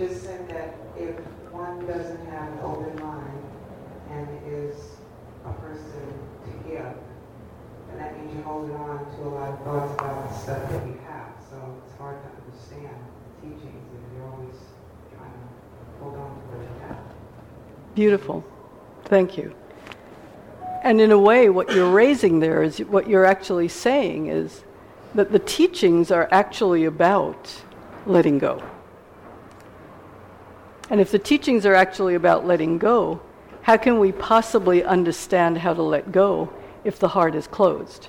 Just 0.00 0.22
said 0.22 0.48
that 0.48 0.74
if 0.96 1.14
one 1.52 1.86
doesn't 1.86 2.24
have 2.26 2.52
an 2.52 2.58
open 2.64 2.98
mind 3.00 3.44
and 4.10 4.28
is 4.46 4.76
a 5.44 5.52
person 5.60 6.08
to 6.44 6.50
give, 6.68 6.94
then 7.88 7.98
that 7.98 8.16
means 8.16 8.34
you're 8.34 8.42
holding 8.44 8.74
on 8.76 9.04
to 9.16 9.22
a 9.24 9.28
lot 9.28 9.52
of 9.52 9.60
thoughts 9.60 9.92
about 10.00 10.32
stuff 10.32 10.70
that 10.70 10.86
you 10.86 10.98
have. 11.06 11.32
So 11.50 11.56
it's 11.84 11.96
hard 11.98 12.16
to 12.16 12.28
understand 12.32 12.96
the 12.96 13.48
teachings 13.48 13.88
if 13.92 14.16
you're 14.16 14.24
always 14.24 14.56
trying 15.12 15.32
to 15.32 15.44
hold 16.00 16.16
on 16.16 16.32
to 16.32 16.42
what 16.48 16.64
you 16.64 16.80
have. 16.88 17.10
Beautiful. 18.00 18.42
Thank 19.04 19.36
you. 19.36 19.54
And 20.82 21.02
in 21.02 21.10
a 21.10 21.18
way, 21.18 21.50
what 21.50 21.70
you're 21.70 21.90
raising 21.90 22.40
there 22.40 22.62
is 22.62 22.78
what 22.78 23.06
you're 23.06 23.26
actually 23.26 23.68
saying 23.68 24.28
is 24.28 24.64
that 25.14 25.32
the 25.32 25.38
teachings 25.38 26.10
are 26.10 26.26
actually 26.32 26.86
about 26.86 27.62
letting 28.06 28.38
go. 28.38 28.62
And 30.88 30.98
if 30.98 31.10
the 31.10 31.18
teachings 31.18 31.66
are 31.66 31.74
actually 31.74 32.14
about 32.14 32.46
letting 32.46 32.78
go, 32.78 33.20
how 33.60 33.76
can 33.76 33.98
we 33.98 34.12
possibly 34.12 34.82
understand 34.82 35.58
how 35.58 35.74
to 35.74 35.82
let 35.82 36.10
go 36.10 36.50
if 36.84 36.98
the 36.98 37.08
heart 37.08 37.34
is 37.34 37.46
closed? 37.46 38.08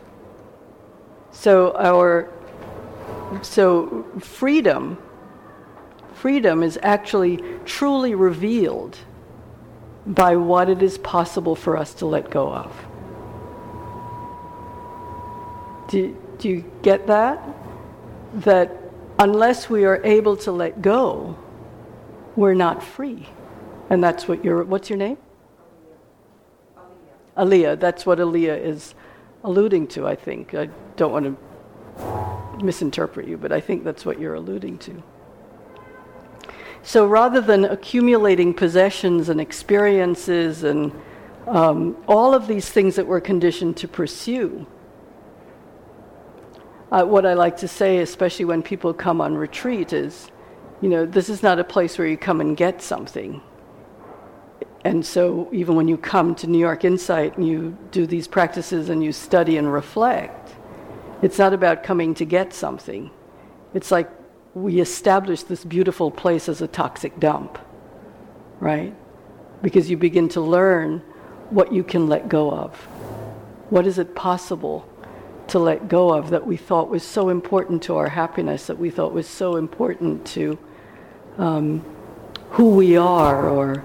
So 1.31 1.75
our 1.75 2.29
so 3.41 4.05
freedom 4.21 4.97
freedom 6.13 6.63
is 6.63 6.79
actually 6.81 7.43
truly 7.65 8.15
revealed 8.15 8.97
by 10.05 10.35
what 10.35 10.69
it 10.69 10.81
is 10.81 10.97
possible 10.97 11.55
for 11.55 11.77
us 11.77 11.93
to 11.95 12.05
let 12.05 12.29
go 12.29 12.51
of. 12.51 12.85
Do, 15.89 16.17
do 16.39 16.49
you 16.49 16.71
get 16.81 17.07
that? 17.07 17.41
That 18.33 18.71
unless 19.19 19.69
we 19.69 19.85
are 19.85 20.03
able 20.03 20.37
to 20.37 20.51
let 20.51 20.81
go, 20.81 21.37
we're 22.35 22.53
not 22.53 22.81
free. 22.81 23.27
And 23.89 24.03
that's 24.03 24.27
what 24.27 24.43
your, 24.43 24.63
what's 24.63 24.89
your 24.89 24.97
name? 24.97 25.17
Aliyah. 27.37 27.79
That's 27.79 28.05
what 28.05 28.19
Aliyah 28.19 28.59
is 28.59 28.95
alluding 29.43 29.87
to, 29.89 30.07
I 30.07 30.15
think. 30.15 30.53
I 30.53 30.69
don't 30.95 31.11
want 31.11 31.25
to 31.25 32.63
misinterpret 32.63 33.27
you, 33.27 33.37
but 33.37 33.51
I 33.51 33.59
think 33.59 33.83
that's 33.83 34.05
what 34.05 34.19
you're 34.19 34.35
alluding 34.35 34.77
to. 34.79 35.03
So 36.83 37.05
rather 37.05 37.41
than 37.41 37.65
accumulating 37.65 38.53
possessions 38.53 39.29
and 39.29 39.39
experiences 39.39 40.63
and 40.63 40.91
um, 41.47 41.97
all 42.07 42.33
of 42.33 42.47
these 42.47 42.69
things 42.69 42.95
that 42.95 43.05
we're 43.05 43.21
conditioned 43.21 43.77
to 43.77 43.87
pursue, 43.87 44.65
uh, 46.91 47.03
what 47.03 47.25
I 47.25 47.33
like 47.33 47.57
to 47.57 47.67
say, 47.67 47.99
especially 47.99 48.45
when 48.45 48.63
people 48.63 48.93
come 48.93 49.21
on 49.21 49.35
retreat, 49.35 49.93
is 49.93 50.29
you 50.81 50.89
know, 50.89 51.05
this 51.05 51.29
is 51.29 51.43
not 51.43 51.59
a 51.59 51.63
place 51.63 51.97
where 51.97 52.07
you 52.07 52.17
come 52.17 52.41
and 52.41 52.57
get 52.57 52.81
something. 52.81 53.41
And 54.83 55.05
so, 55.05 55.47
even 55.51 55.75
when 55.75 55.87
you 55.87 55.95
come 55.95 56.33
to 56.35 56.47
New 56.47 56.57
York 56.57 56.83
Insight 56.83 57.37
and 57.37 57.47
you 57.47 57.77
do 57.91 58.07
these 58.07 58.27
practices 58.27 58.89
and 58.89 59.03
you 59.03 59.11
study 59.11 59.57
and 59.57 59.71
reflect, 59.71 60.55
it's 61.21 61.37
not 61.37 61.53
about 61.53 61.83
coming 61.83 62.15
to 62.15 62.25
get 62.25 62.51
something. 62.51 63.11
It's 63.75 63.91
like 63.91 64.09
we 64.53 64.79
establish 64.79 65.43
this 65.43 65.63
beautiful 65.63 66.11
place 66.11 66.49
as 66.49 66.61
a 66.61 66.67
toxic 66.67 67.19
dump, 67.19 67.57
right? 68.59 68.93
Because 69.61 69.89
you 69.89 69.97
begin 69.97 70.27
to 70.29 70.41
learn 70.41 70.99
what 71.49 71.71
you 71.71 71.83
can 71.83 72.07
let 72.07 72.27
go 72.27 72.51
of. 72.51 72.75
What 73.69 73.87
is 73.87 73.97
it 73.97 74.15
possible 74.15 74.87
to 75.47 75.59
let 75.59 75.87
go 75.87 76.13
of 76.13 76.29
that 76.31 76.45
we 76.45 76.57
thought 76.57 76.89
was 76.89 77.03
so 77.03 77.29
important 77.29 77.83
to 77.83 77.95
our 77.95 78.09
happiness, 78.09 78.67
that 78.67 78.77
we 78.77 78.89
thought 78.89 79.13
was 79.13 79.27
so 79.27 79.55
important 79.55 80.25
to 80.27 80.57
um, 81.37 81.85
who 82.51 82.71
we 82.71 82.97
are 82.97 83.49
or 83.49 83.75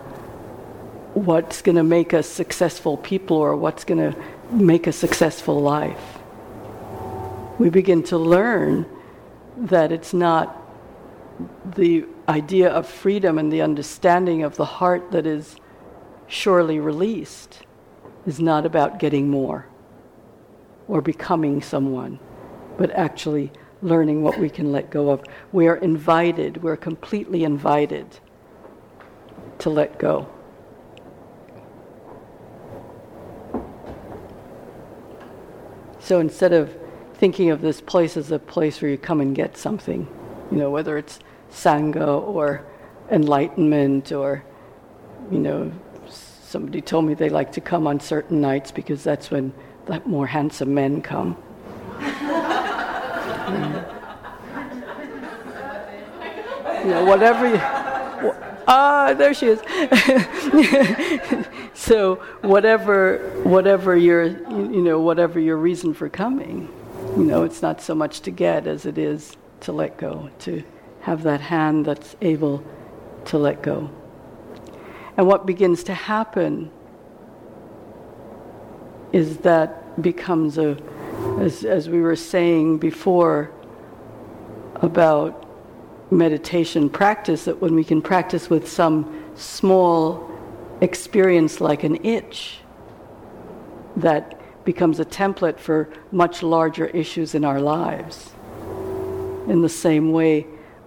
what's 1.14 1.62
going 1.62 1.76
to 1.76 1.84
make 1.84 2.12
us 2.12 2.28
successful 2.28 2.96
people 2.96 3.36
or 3.36 3.56
what's 3.56 3.84
going 3.84 4.12
to 4.12 4.18
make 4.50 4.86
a 4.86 4.92
successful 4.92 5.60
life. 5.60 6.18
We 7.58 7.70
begin 7.70 8.02
to 8.04 8.18
learn 8.18 8.86
that 9.56 9.92
it's 9.92 10.12
not 10.12 10.62
the 11.76 12.06
idea 12.28 12.70
of 12.70 12.88
freedom 12.88 13.38
and 13.38 13.52
the 13.52 13.62
understanding 13.62 14.42
of 14.42 14.56
the 14.56 14.64
heart 14.64 15.10
that 15.12 15.26
is 15.26 15.56
surely 16.26 16.80
released 16.80 17.62
is 18.26 18.40
not 18.40 18.66
about 18.66 18.98
getting 18.98 19.28
more 19.28 19.66
or 20.88 21.00
becoming 21.00 21.62
someone, 21.62 22.18
but 22.76 22.90
actually 22.92 23.52
learning 23.82 24.22
what 24.22 24.38
we 24.38 24.48
can 24.48 24.72
let 24.72 24.90
go 24.90 25.10
of. 25.10 25.22
We 25.52 25.68
are 25.68 25.76
invited, 25.76 26.62
we're 26.62 26.76
completely 26.76 27.44
invited 27.44 28.18
to 29.58 29.70
let 29.70 29.98
go. 29.98 30.28
So 35.98 36.20
instead 36.20 36.52
of 36.52 36.76
thinking 37.16 37.50
of 37.50 37.62
this 37.62 37.80
place 37.80 38.16
as 38.16 38.30
a 38.30 38.38
place 38.38 38.82
where 38.82 38.90
you 38.90 38.98
come 38.98 39.20
and 39.20 39.34
get 39.34 39.56
something, 39.56 40.06
you 40.50 40.58
know, 40.58 40.70
whether 40.70 40.98
it's 40.98 41.18
Sangha 41.50 42.20
or 42.22 42.66
enlightenment 43.10 44.12
or, 44.12 44.44
you 45.30 45.38
know, 45.38 45.72
somebody 46.10 46.82
told 46.82 47.06
me 47.06 47.14
they 47.14 47.30
like 47.30 47.52
to 47.52 47.60
come 47.60 47.86
on 47.86 48.00
certain 48.00 48.40
nights 48.40 48.70
because 48.70 49.02
that's 49.02 49.30
when 49.30 49.52
the 49.86 50.00
more 50.04 50.26
handsome 50.26 50.74
men 50.74 51.00
come. 51.00 51.36
you 56.84 56.90
know, 56.90 57.04
whatever 57.04 57.48
you, 57.48 57.58
ah, 58.68 59.14
there 59.16 59.32
she 59.32 59.46
is. 59.46 59.60
so 61.74 62.16
whatever, 62.42 63.18
whatever 63.42 63.96
your, 63.96 64.24
you 64.24 64.82
know, 64.82 65.00
whatever 65.00 65.40
your 65.40 65.56
reason 65.56 65.94
for 65.94 66.10
coming, 66.10 66.68
you 67.16 67.24
know, 67.24 67.44
it's 67.44 67.62
not 67.62 67.80
so 67.80 67.94
much 67.94 68.20
to 68.20 68.30
get 68.30 68.66
as 68.66 68.84
it 68.84 68.98
is 68.98 69.36
to 69.60 69.72
let 69.72 69.96
go, 69.96 70.30
to 70.40 70.62
have 71.00 71.22
that 71.22 71.40
hand 71.40 71.86
that's 71.86 72.14
able 72.20 72.62
to 73.24 73.38
let 73.38 73.62
go. 73.62 73.90
And 75.16 75.26
what 75.26 75.46
begins 75.46 75.82
to 75.84 75.94
happen 75.94 76.70
is 79.12 79.38
that 79.38 80.02
becomes 80.02 80.58
a, 80.58 80.76
as, 81.40 81.64
as 81.64 81.88
we 81.88 82.00
were 82.00 82.16
saying 82.16 82.78
before 82.78 83.50
about 84.76 85.44
meditation 86.10 86.90
practice 86.90 87.46
that 87.46 87.60
when 87.62 87.74
we 87.74 87.82
can 87.82 88.02
practice 88.02 88.50
with 88.50 88.68
some 88.68 89.24
small 89.34 90.30
experience 90.82 91.62
like 91.62 91.82
an 91.82 92.04
itch, 92.04 92.58
that 93.96 94.38
becomes 94.66 95.00
a 95.00 95.04
template 95.06 95.58
for 95.58 95.88
much 96.12 96.42
larger 96.42 96.86
issues 96.88 97.34
in 97.34 97.42
our 97.42 97.60
lives. 97.60 98.32
In 99.48 99.62
the 99.62 99.68
same 99.70 100.12
way, 100.12 100.42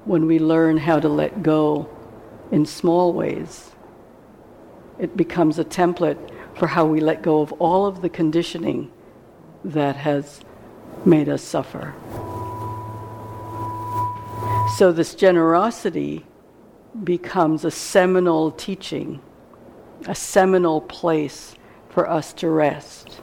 when 0.05 0.27
we 0.27 0.37
learn 0.37 0.77
how 0.77 0.99
to 0.99 1.09
let 1.09 1.41
go 1.41 1.89
in 2.51 2.65
small 2.65 3.13
ways, 3.13 3.71
it 4.99 5.17
becomes 5.17 5.57
a 5.57 5.65
template 5.65 6.19
for 6.55 6.67
how 6.67 6.85
we 6.85 6.99
let 6.99 7.23
go 7.23 7.41
of 7.41 7.51
all 7.53 7.85
of 7.87 8.01
the 8.01 8.09
conditioning 8.09 8.91
that 9.63 9.95
has 9.95 10.41
made 11.05 11.29
us 11.29 11.41
suffer. 11.41 11.95
So, 14.77 14.91
this 14.91 15.15
generosity 15.15 16.25
becomes 17.03 17.65
a 17.65 17.71
seminal 17.71 18.51
teaching, 18.51 19.21
a 20.05 20.15
seminal 20.15 20.81
place 20.81 21.55
for 21.89 22.09
us 22.09 22.33
to 22.33 22.49
rest. 22.49 23.21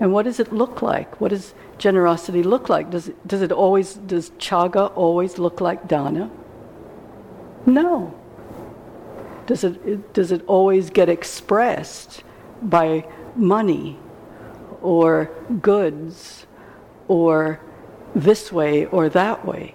And 0.00 0.12
what 0.12 0.24
does 0.24 0.40
it 0.40 0.52
look 0.52 0.82
like? 0.82 1.20
What 1.20 1.28
does 1.28 1.54
generosity 1.78 2.42
look 2.42 2.68
like? 2.68 2.90
Does 2.90 3.08
it, 3.08 3.28
does 3.28 3.42
it 3.42 3.52
always, 3.52 3.94
does 3.94 4.30
chaga 4.30 4.90
always 4.96 5.38
look 5.38 5.60
like 5.60 5.86
dana? 5.86 6.30
No. 7.66 8.18
Does 9.46 9.64
it, 9.64 10.12
does 10.14 10.32
it 10.32 10.42
always 10.46 10.90
get 10.90 11.08
expressed 11.08 12.22
by 12.62 13.06
money 13.36 13.98
or 14.80 15.30
goods 15.60 16.46
or 17.08 17.60
this 18.14 18.50
way 18.50 18.86
or 18.86 19.08
that 19.10 19.44
way? 19.44 19.74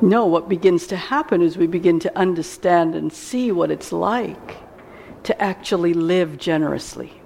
No, 0.00 0.26
what 0.26 0.48
begins 0.48 0.86
to 0.88 0.96
happen 0.96 1.42
is 1.42 1.58
we 1.58 1.66
begin 1.66 1.98
to 2.00 2.18
understand 2.18 2.94
and 2.94 3.12
see 3.12 3.50
what 3.50 3.70
it's 3.70 3.92
like 3.92 4.56
to 5.24 5.42
actually 5.42 5.92
live 5.92 6.38
generously, 6.38 7.17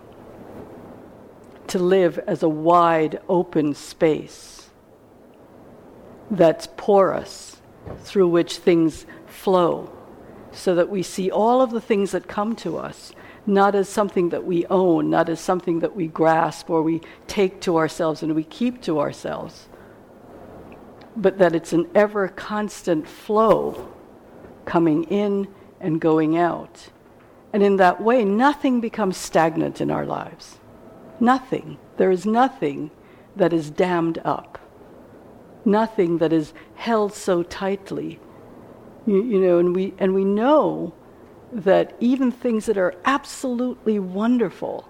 to 1.72 1.78
live 1.78 2.18
as 2.26 2.42
a 2.42 2.48
wide 2.48 3.20
open 3.28 3.74
space 3.74 4.70
that's 6.30 6.68
porous 6.76 7.60
through 7.98 8.28
which 8.28 8.56
things 8.56 9.04
flow, 9.26 9.92
so 10.52 10.74
that 10.74 10.88
we 10.88 11.02
see 11.02 11.30
all 11.30 11.60
of 11.60 11.70
the 11.70 11.80
things 11.80 12.12
that 12.12 12.26
come 12.28 12.54
to 12.56 12.78
us 12.78 13.12
not 13.44 13.74
as 13.74 13.88
something 13.88 14.28
that 14.28 14.44
we 14.44 14.64
own, 14.66 15.10
not 15.10 15.28
as 15.28 15.40
something 15.40 15.80
that 15.80 15.96
we 15.96 16.06
grasp 16.06 16.70
or 16.70 16.80
we 16.80 17.00
take 17.26 17.60
to 17.60 17.76
ourselves 17.76 18.22
and 18.22 18.36
we 18.36 18.44
keep 18.44 18.80
to 18.80 19.00
ourselves 19.00 19.68
but 21.16 21.38
that 21.38 21.54
it's 21.54 21.72
an 21.72 21.88
ever 21.94 22.28
constant 22.28 23.06
flow 23.06 23.92
coming 24.64 25.04
in 25.04 25.48
and 25.80 26.00
going 26.00 26.36
out. 26.36 26.88
And 27.52 27.62
in 27.62 27.76
that 27.76 28.00
way, 28.00 28.24
nothing 28.24 28.80
becomes 28.80 29.16
stagnant 29.16 29.80
in 29.80 29.90
our 29.90 30.06
lives. 30.06 30.58
Nothing. 31.22 31.78
There 31.98 32.10
is 32.10 32.26
nothing 32.26 32.90
that 33.36 33.52
is 33.52 33.70
dammed 33.70 34.18
up. 34.24 34.58
Nothing 35.64 36.18
that 36.18 36.32
is 36.32 36.52
held 36.74 37.14
so 37.14 37.44
tightly. 37.44 38.18
You, 39.06 39.22
you 39.22 39.40
know, 39.40 39.60
and 39.60 39.74
we, 39.74 39.94
and 39.98 40.14
we 40.14 40.24
know 40.24 40.92
that 41.52 41.94
even 42.00 42.32
things 42.32 42.66
that 42.66 42.76
are 42.76 42.96
absolutely 43.04 44.00
wonderful, 44.00 44.88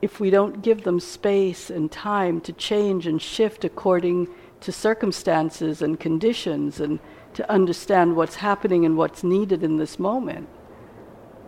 if 0.00 0.20
we 0.20 0.30
don't 0.30 0.62
give 0.62 0.84
them 0.84 1.00
space 1.00 1.68
and 1.68 1.90
time 1.90 2.40
to 2.42 2.52
change 2.52 3.08
and 3.08 3.20
shift 3.20 3.64
according 3.64 4.28
to 4.60 4.70
circumstances 4.70 5.82
and 5.82 5.98
conditions 5.98 6.78
and 6.78 7.00
to 7.32 7.50
understand 7.50 8.14
what's 8.14 8.36
happening 8.36 8.84
and 8.84 8.96
what's 8.96 9.24
needed 9.24 9.64
in 9.64 9.78
this 9.78 9.98
moment, 9.98 10.48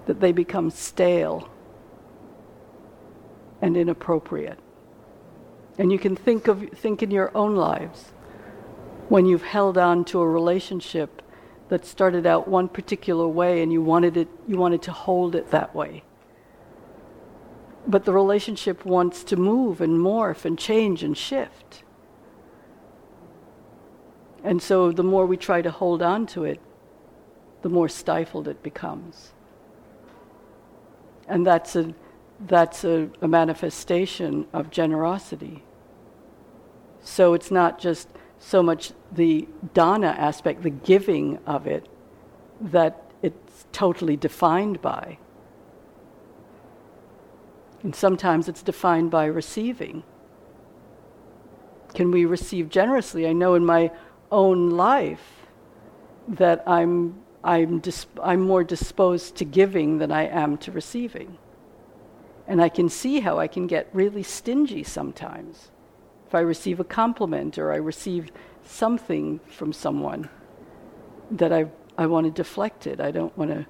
that 0.06 0.18
they 0.18 0.32
become 0.32 0.70
stale 0.70 1.48
and 3.66 3.76
inappropriate. 3.76 4.58
And 5.76 5.90
you 5.90 5.98
can 5.98 6.14
think 6.14 6.46
of 6.46 6.70
think 6.70 7.02
in 7.02 7.10
your 7.10 7.36
own 7.36 7.56
lives 7.56 8.12
when 9.08 9.26
you've 9.26 9.42
held 9.42 9.76
on 9.76 10.04
to 10.06 10.20
a 10.20 10.28
relationship 10.28 11.20
that 11.68 11.84
started 11.84 12.26
out 12.26 12.46
one 12.46 12.68
particular 12.68 13.26
way 13.26 13.62
and 13.62 13.72
you 13.72 13.82
wanted 13.82 14.16
it 14.16 14.28
you 14.46 14.56
wanted 14.56 14.82
to 14.82 14.92
hold 14.92 15.34
it 15.34 15.50
that 15.50 15.74
way. 15.74 16.04
But 17.88 18.04
the 18.04 18.12
relationship 18.12 18.84
wants 18.84 19.24
to 19.24 19.36
move 19.36 19.80
and 19.80 19.98
morph 19.98 20.44
and 20.44 20.58
change 20.58 21.02
and 21.02 21.16
shift. 21.16 21.82
And 24.44 24.62
so 24.62 24.92
the 24.92 25.02
more 25.02 25.26
we 25.26 25.36
try 25.36 25.60
to 25.60 25.70
hold 25.72 26.02
on 26.02 26.26
to 26.28 26.44
it 26.44 26.60
the 27.62 27.68
more 27.68 27.88
stifled 27.88 28.46
it 28.46 28.62
becomes. 28.62 29.32
And 31.26 31.44
that's 31.44 31.74
a 31.74 31.94
that's 32.40 32.84
a, 32.84 33.08
a 33.22 33.28
manifestation 33.28 34.46
of 34.52 34.70
generosity 34.70 35.62
so 37.06 37.34
it's 37.34 37.52
not 37.52 37.78
just 37.78 38.08
so 38.40 38.62
much 38.62 38.92
the 39.12 39.46
dana 39.74 40.08
aspect, 40.18 40.62
the 40.62 40.70
giving 40.70 41.38
of 41.46 41.66
it, 41.66 41.88
that 42.60 43.00
it's 43.22 43.64
totally 43.70 44.16
defined 44.16 44.82
by. 44.82 45.18
And 47.84 47.94
sometimes 47.94 48.48
it's 48.48 48.62
defined 48.62 49.12
by 49.12 49.26
receiving. 49.26 50.02
Can 51.94 52.10
we 52.10 52.24
receive 52.24 52.68
generously? 52.68 53.26
I 53.26 53.32
know 53.32 53.54
in 53.54 53.64
my 53.64 53.92
own 54.32 54.70
life 54.70 55.46
that 56.26 56.64
I'm, 56.66 57.22
I'm, 57.44 57.78
dis- 57.78 58.06
I'm 58.20 58.40
more 58.40 58.64
disposed 58.64 59.36
to 59.36 59.44
giving 59.44 59.98
than 59.98 60.10
I 60.10 60.26
am 60.26 60.58
to 60.58 60.72
receiving. 60.72 61.38
And 62.48 62.62
I 62.62 62.68
can 62.68 62.88
see 62.88 63.20
how 63.20 63.38
I 63.38 63.48
can 63.48 63.66
get 63.66 63.88
really 63.92 64.22
stingy 64.22 64.84
sometimes 64.84 65.70
if 66.26 66.34
I 66.34 66.40
receive 66.40 66.80
a 66.80 66.84
compliment 66.84 67.58
or 67.58 67.72
I 67.72 67.76
receive 67.76 68.30
something 68.64 69.40
from 69.48 69.72
someone 69.72 70.28
that 71.30 71.52
I, 71.52 71.66
I 71.96 72.06
want 72.06 72.26
to 72.26 72.30
deflect 72.30 72.86
it. 72.86 73.00
I 73.00 73.10
don't 73.10 73.36
want 73.38 73.50
to, 73.50 73.66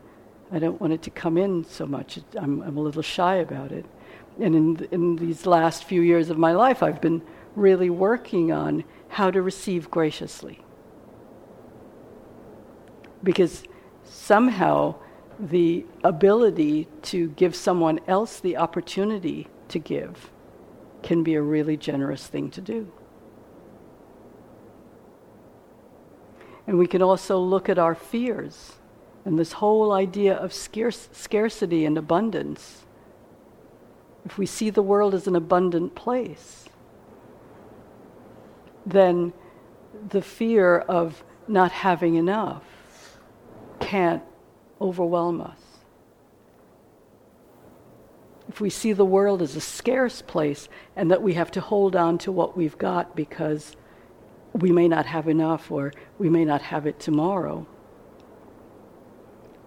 I 0.50 0.58
don't 0.58 0.80
want 0.80 0.92
it 0.92 1.02
to 1.02 1.10
come 1.10 1.36
in 1.36 1.64
so 1.64 1.86
much. 1.86 2.18
I'm, 2.38 2.62
I'm 2.62 2.76
a 2.76 2.80
little 2.80 3.02
shy 3.02 3.36
about 3.36 3.72
it. 3.72 3.84
And 4.40 4.54
in, 4.54 4.88
in 4.90 5.16
these 5.16 5.46
last 5.46 5.84
few 5.84 6.02
years 6.02 6.30
of 6.30 6.38
my 6.38 6.52
life, 6.52 6.82
I've 6.82 7.00
been 7.00 7.22
really 7.54 7.90
working 7.90 8.52
on 8.52 8.84
how 9.08 9.30
to 9.30 9.40
receive 9.40 9.90
graciously. 9.90 10.60
Because 13.22 13.64
somehow 14.04 14.96
the 15.38 15.84
ability 16.02 16.88
to 17.02 17.28
give 17.30 17.54
someone 17.54 18.00
else 18.06 18.40
the 18.40 18.56
opportunity 18.56 19.48
to 19.68 19.78
give 19.78 20.30
can 21.02 21.22
be 21.22 21.34
a 21.34 21.42
really 21.42 21.76
generous 21.76 22.26
thing 22.26 22.50
to 22.50 22.60
do. 22.60 22.90
And 26.66 26.78
we 26.78 26.86
can 26.86 27.02
also 27.02 27.38
look 27.38 27.68
at 27.68 27.78
our 27.78 27.94
fears 27.94 28.76
and 29.24 29.38
this 29.38 29.52
whole 29.52 29.92
idea 29.92 30.34
of 30.34 30.52
scarce, 30.52 31.08
scarcity 31.12 31.84
and 31.84 31.98
abundance. 31.98 32.84
If 34.24 34.38
we 34.38 34.46
see 34.46 34.70
the 34.70 34.82
world 34.82 35.14
as 35.14 35.26
an 35.26 35.36
abundant 35.36 35.94
place, 35.94 36.68
then 38.84 39.32
the 40.08 40.22
fear 40.22 40.78
of 40.78 41.24
not 41.48 41.72
having 41.72 42.14
enough 42.14 42.64
can't 43.80 44.22
overwhelm 44.80 45.40
us 45.40 45.66
if 48.48 48.60
we 48.60 48.70
see 48.70 48.92
the 48.92 49.04
world 49.04 49.42
as 49.42 49.56
a 49.56 49.60
scarce 49.60 50.22
place 50.22 50.68
and 50.94 51.10
that 51.10 51.22
we 51.22 51.34
have 51.34 51.50
to 51.50 51.60
hold 51.60 51.96
on 51.96 52.16
to 52.18 52.32
what 52.32 52.56
we've 52.56 52.78
got 52.78 53.16
because 53.16 53.76
we 54.54 54.72
may 54.72 54.88
not 54.88 55.04
have 55.04 55.28
enough 55.28 55.70
or 55.70 55.92
we 56.18 56.30
may 56.30 56.44
not 56.44 56.62
have 56.62 56.86
it 56.86 56.98
tomorrow, 56.98 57.66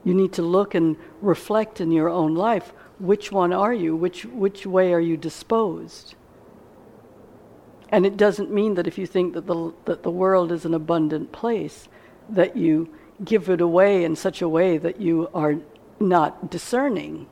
you 0.03 0.13
need 0.13 0.33
to 0.33 0.41
look 0.41 0.73
and 0.73 0.95
reflect 1.21 1.81
in 1.81 1.91
your 1.91 2.09
own 2.09 2.33
life 2.33 2.73
which 2.99 3.31
one 3.31 3.53
are 3.53 3.73
you? 3.73 3.95
Which, 3.95 4.25
which 4.25 4.65
way 4.65 4.91
are 4.93 4.99
you 4.99 5.17
disposed? 5.17 6.15
And 7.89 8.05
it 8.05 8.17
doesn't 8.17 8.51
mean 8.51 8.73
that 8.73 8.87
if 8.87 8.97
you 8.97 9.05
think 9.05 9.33
that 9.33 9.45
the, 9.45 9.73
that 9.85 10.03
the 10.03 10.11
world 10.11 10.51
is 10.51 10.65
an 10.65 10.73
abundant 10.73 11.31
place, 11.31 11.87
that 12.29 12.57
you 12.57 12.93
give 13.23 13.49
it 13.49 13.61
away 13.61 14.03
in 14.03 14.15
such 14.15 14.41
a 14.41 14.49
way 14.49 14.77
that 14.77 15.01
you 15.01 15.29
are 15.33 15.55
not 15.99 16.49
discerning 16.49 17.27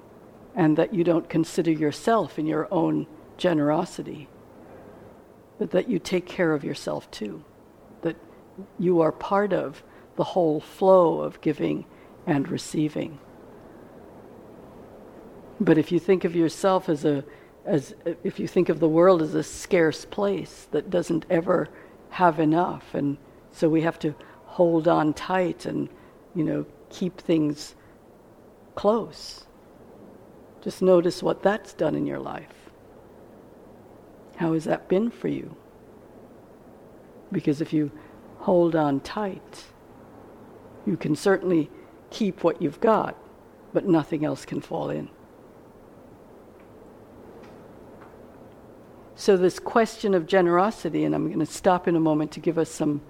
and 0.56 0.78
that 0.78 0.93
you 0.93 1.04
don't 1.04 1.30
consider 1.30 1.71
yourself 1.71 2.38
in 2.38 2.45
your 2.45 2.67
own 2.73 3.08
generosity, 3.38 4.28
but 5.60 5.71
that 5.71 5.88
you 5.88 6.00
take 6.00 6.26
care 6.26 6.54
of 6.54 6.63
yourself 6.63 7.10
too, 7.12 7.43
that 8.02 8.15
you 8.80 9.02
are 9.02 9.12
part 9.12 9.54
of 9.54 9.84
the 10.15 10.23
whole 10.23 10.60
flow 10.60 11.21
of 11.21 11.39
giving 11.41 11.86
and 12.26 12.50
receiving. 12.50 13.19
But 15.60 15.78
if 15.78 15.91
you 15.91 16.00
think 16.00 16.26
of 16.26 16.36
yourself 16.36 16.89
as 16.89 17.06
a 17.06 17.23
as 17.65 17.93
if 18.23 18.39
you 18.39 18.47
think 18.47 18.69
of 18.69 18.80
the 18.80 18.88
world 18.88 19.21
as 19.21 19.36
a 19.36 19.43
scarce 19.43 20.06
place 20.06 20.67
that 20.71 20.89
doesn't 20.89 21.26
ever 21.30 21.67
have 22.12 22.39
enough 22.39 22.93
and 22.93 23.17
so 23.52 23.67
we 23.67 23.82
have 23.82 24.00
to 24.00 24.15
hold 24.48 24.88
on 24.88 25.14
tight 25.14 25.66
and 25.66 25.88
you 26.34 26.44
know 26.44 26.66
keep 26.90 27.20
things 27.20 27.76
close 28.76 29.48
just 30.68 30.82
notice 30.82 31.24
what 31.24 31.44
that's 31.44 31.72
done 31.72 31.96
in 31.96 32.06
your 32.06 32.20
life. 32.20 32.72
How 34.36 34.52
has 34.52 34.66
that 34.66 34.90
been 34.90 35.10
for 35.10 35.30
you? 35.30 35.56
Because 37.32 37.62
if 37.62 37.72
you 37.72 37.90
hold 38.40 38.76
on 38.76 39.00
tight, 39.00 39.64
you 40.86 40.98
can 40.98 41.16
certainly 41.16 41.70
keep 42.10 42.44
what 42.44 42.62
you've 42.62 42.82
got, 42.82 43.16
but 43.72 43.88
nothing 43.88 44.26
else 44.26 44.44
can 44.44 44.60
fall 44.60 44.90
in. 44.90 45.10
So, 49.16 49.38
this 49.38 49.60
question 49.60 50.14
of 50.14 50.28
generosity, 50.28 51.06
and 51.06 51.16
I'm 51.16 51.28
going 51.28 51.40
to 51.40 51.46
stop 51.46 51.88
in 51.88 51.96
a 51.96 52.00
moment 52.02 52.32
to 52.34 52.42
give 52.42 52.58
us 52.58 52.70
some 52.70 53.02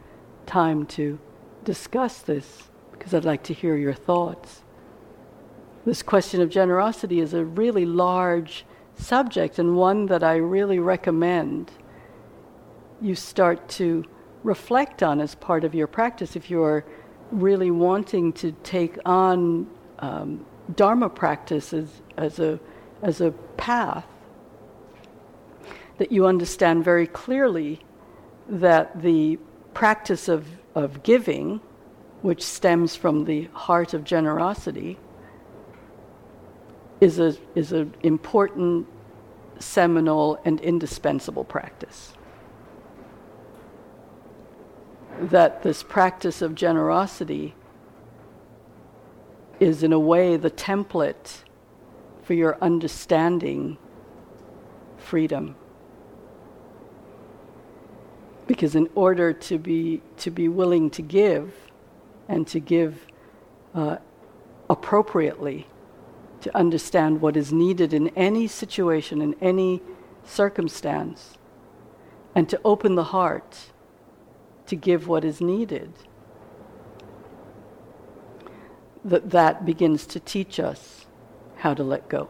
time 0.45 0.85
to 0.85 1.19
discuss 1.67 2.19
this 2.19 2.63
because 2.91 3.13
I'd 3.13 3.25
like 3.25 3.43
to 3.43 3.53
hear 3.53 3.75
your 3.75 3.93
thoughts 3.93 4.63
this 5.87 6.03
question 6.03 6.41
of 6.41 6.49
generosity 6.49 7.21
is 7.21 7.33
a 7.33 7.45
really 7.45 7.85
large 7.85 8.65
subject 8.95 9.57
and 9.57 9.77
one 9.77 10.07
that 10.07 10.21
I 10.21 10.35
really 10.35 10.79
recommend 10.79 11.71
you 13.01 13.15
start 13.15 13.69
to 13.69 14.03
reflect 14.43 15.01
on 15.01 15.21
as 15.21 15.33
part 15.33 15.63
of 15.63 15.73
your 15.73 15.87
practice 15.87 16.35
if 16.35 16.49
you're 16.49 16.83
really 17.31 17.71
wanting 17.71 18.33
to 18.33 18.51
take 18.63 18.97
on 19.05 19.65
um, 19.99 20.45
Dharma 20.75 21.07
practice 21.07 21.71
as, 21.71 22.01
as, 22.17 22.39
a, 22.39 22.59
as 23.01 23.21
a 23.21 23.31
path. 23.55 24.05
That 25.99 26.11
you 26.11 26.27
understand 26.27 26.83
very 26.83 27.07
clearly 27.07 27.79
that 28.49 29.01
the 29.01 29.39
practice 29.73 30.27
of, 30.27 30.45
of 30.77 31.01
giving, 31.01 31.59
which 32.21 32.43
stems 32.43 32.95
from 32.95 33.25
the 33.25 33.45
heart 33.45 33.95
of 33.95 34.03
generosity, 34.03 34.99
is 37.01 37.17
a 37.19 37.35
is 37.55 37.71
an 37.71 37.95
important, 38.03 38.87
seminal, 39.57 40.39
and 40.45 40.61
indispensable 40.61 41.43
practice. 41.43 42.13
That 45.19 45.63
this 45.63 45.81
practice 45.81 46.43
of 46.43 46.53
generosity 46.53 47.55
is, 49.59 49.81
in 49.81 49.91
a 49.91 49.99
way, 49.99 50.37
the 50.37 50.51
template 50.51 51.43
for 52.21 52.35
your 52.35 52.55
understanding 52.61 53.79
freedom. 54.97 55.55
Because 58.47 58.75
in 58.75 58.89
order 58.95 59.33
to 59.33 59.57
be 59.57 60.01
to 60.17 60.31
be 60.31 60.47
willing 60.47 60.89
to 60.91 61.01
give, 61.01 61.53
and 62.27 62.47
to 62.47 62.59
give 62.59 63.05
uh, 63.73 63.97
appropriately 64.69 65.67
to 66.41 66.55
understand 66.55 67.21
what 67.21 67.35
is 67.35 67.51
needed 67.51 67.93
in 67.93 68.09
any 68.09 68.47
situation, 68.47 69.21
in 69.21 69.35
any 69.41 69.81
circumstance, 70.23 71.37
and 72.35 72.47
to 72.49 72.59
open 72.63 72.95
the 72.95 73.05
heart 73.05 73.71
to 74.67 74.75
give 74.75 75.07
what 75.07 75.23
is 75.23 75.41
needed. 75.41 75.91
That 79.03 79.29
that 79.31 79.65
begins 79.65 80.05
to 80.07 80.19
teach 80.19 80.59
us 80.59 81.05
how 81.57 81.73
to 81.73 81.83
let 81.83 82.09
go. 82.09 82.29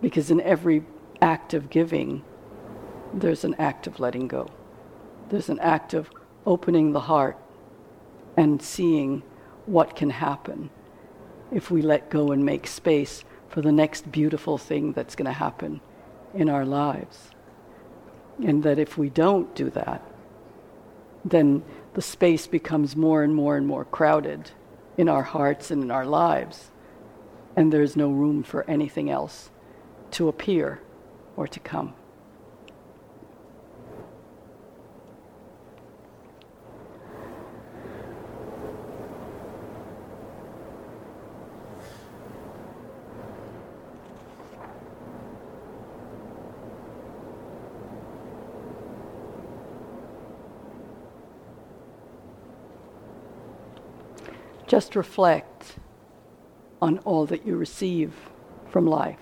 Because 0.00 0.30
in 0.30 0.40
every 0.40 0.84
act 1.20 1.54
of 1.54 1.70
giving, 1.70 2.22
there's 3.12 3.44
an 3.44 3.54
act 3.58 3.86
of 3.86 4.00
letting 4.00 4.28
go. 4.28 4.48
There's 5.28 5.48
an 5.48 5.60
act 5.60 5.94
of 5.94 6.10
opening 6.46 6.92
the 6.92 7.00
heart 7.00 7.38
and 8.36 8.60
seeing 8.60 9.22
what 9.66 9.94
can 9.96 10.10
happen 10.10 10.70
if 11.52 11.70
we 11.70 11.82
let 11.82 12.10
go 12.10 12.32
and 12.32 12.44
make 12.44 12.66
space 12.66 13.24
for 13.48 13.60
the 13.60 13.72
next 13.72 14.10
beautiful 14.10 14.58
thing 14.58 14.92
that's 14.92 15.14
going 15.14 15.26
to 15.26 15.32
happen 15.32 15.80
in 16.34 16.48
our 16.48 16.64
lives. 16.64 17.30
And 18.42 18.62
that 18.62 18.78
if 18.78 18.96
we 18.96 19.10
don't 19.10 19.54
do 19.54 19.68
that, 19.70 20.02
then 21.24 21.62
the 21.94 22.02
space 22.02 22.46
becomes 22.46 22.96
more 22.96 23.22
and 23.22 23.34
more 23.34 23.56
and 23.56 23.66
more 23.66 23.84
crowded 23.84 24.50
in 24.96 25.08
our 25.08 25.22
hearts 25.22 25.70
and 25.70 25.82
in 25.82 25.90
our 25.90 26.06
lives, 26.06 26.70
and 27.56 27.72
there's 27.72 27.96
no 27.96 28.10
room 28.10 28.42
for 28.42 28.68
anything 28.68 29.10
else 29.10 29.50
to 30.12 30.28
appear 30.28 30.80
or 31.36 31.46
to 31.46 31.60
come. 31.60 31.94
Just 54.72 54.96
reflect 54.96 55.76
on 56.80 56.96
all 57.00 57.26
that 57.26 57.46
you 57.46 57.58
receive 57.58 58.14
from 58.70 58.86
life. 58.86 59.18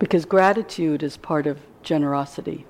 Because 0.00 0.24
gratitude 0.24 1.04
is 1.04 1.16
part 1.16 1.46
of 1.46 1.60
generosity. 1.84 2.66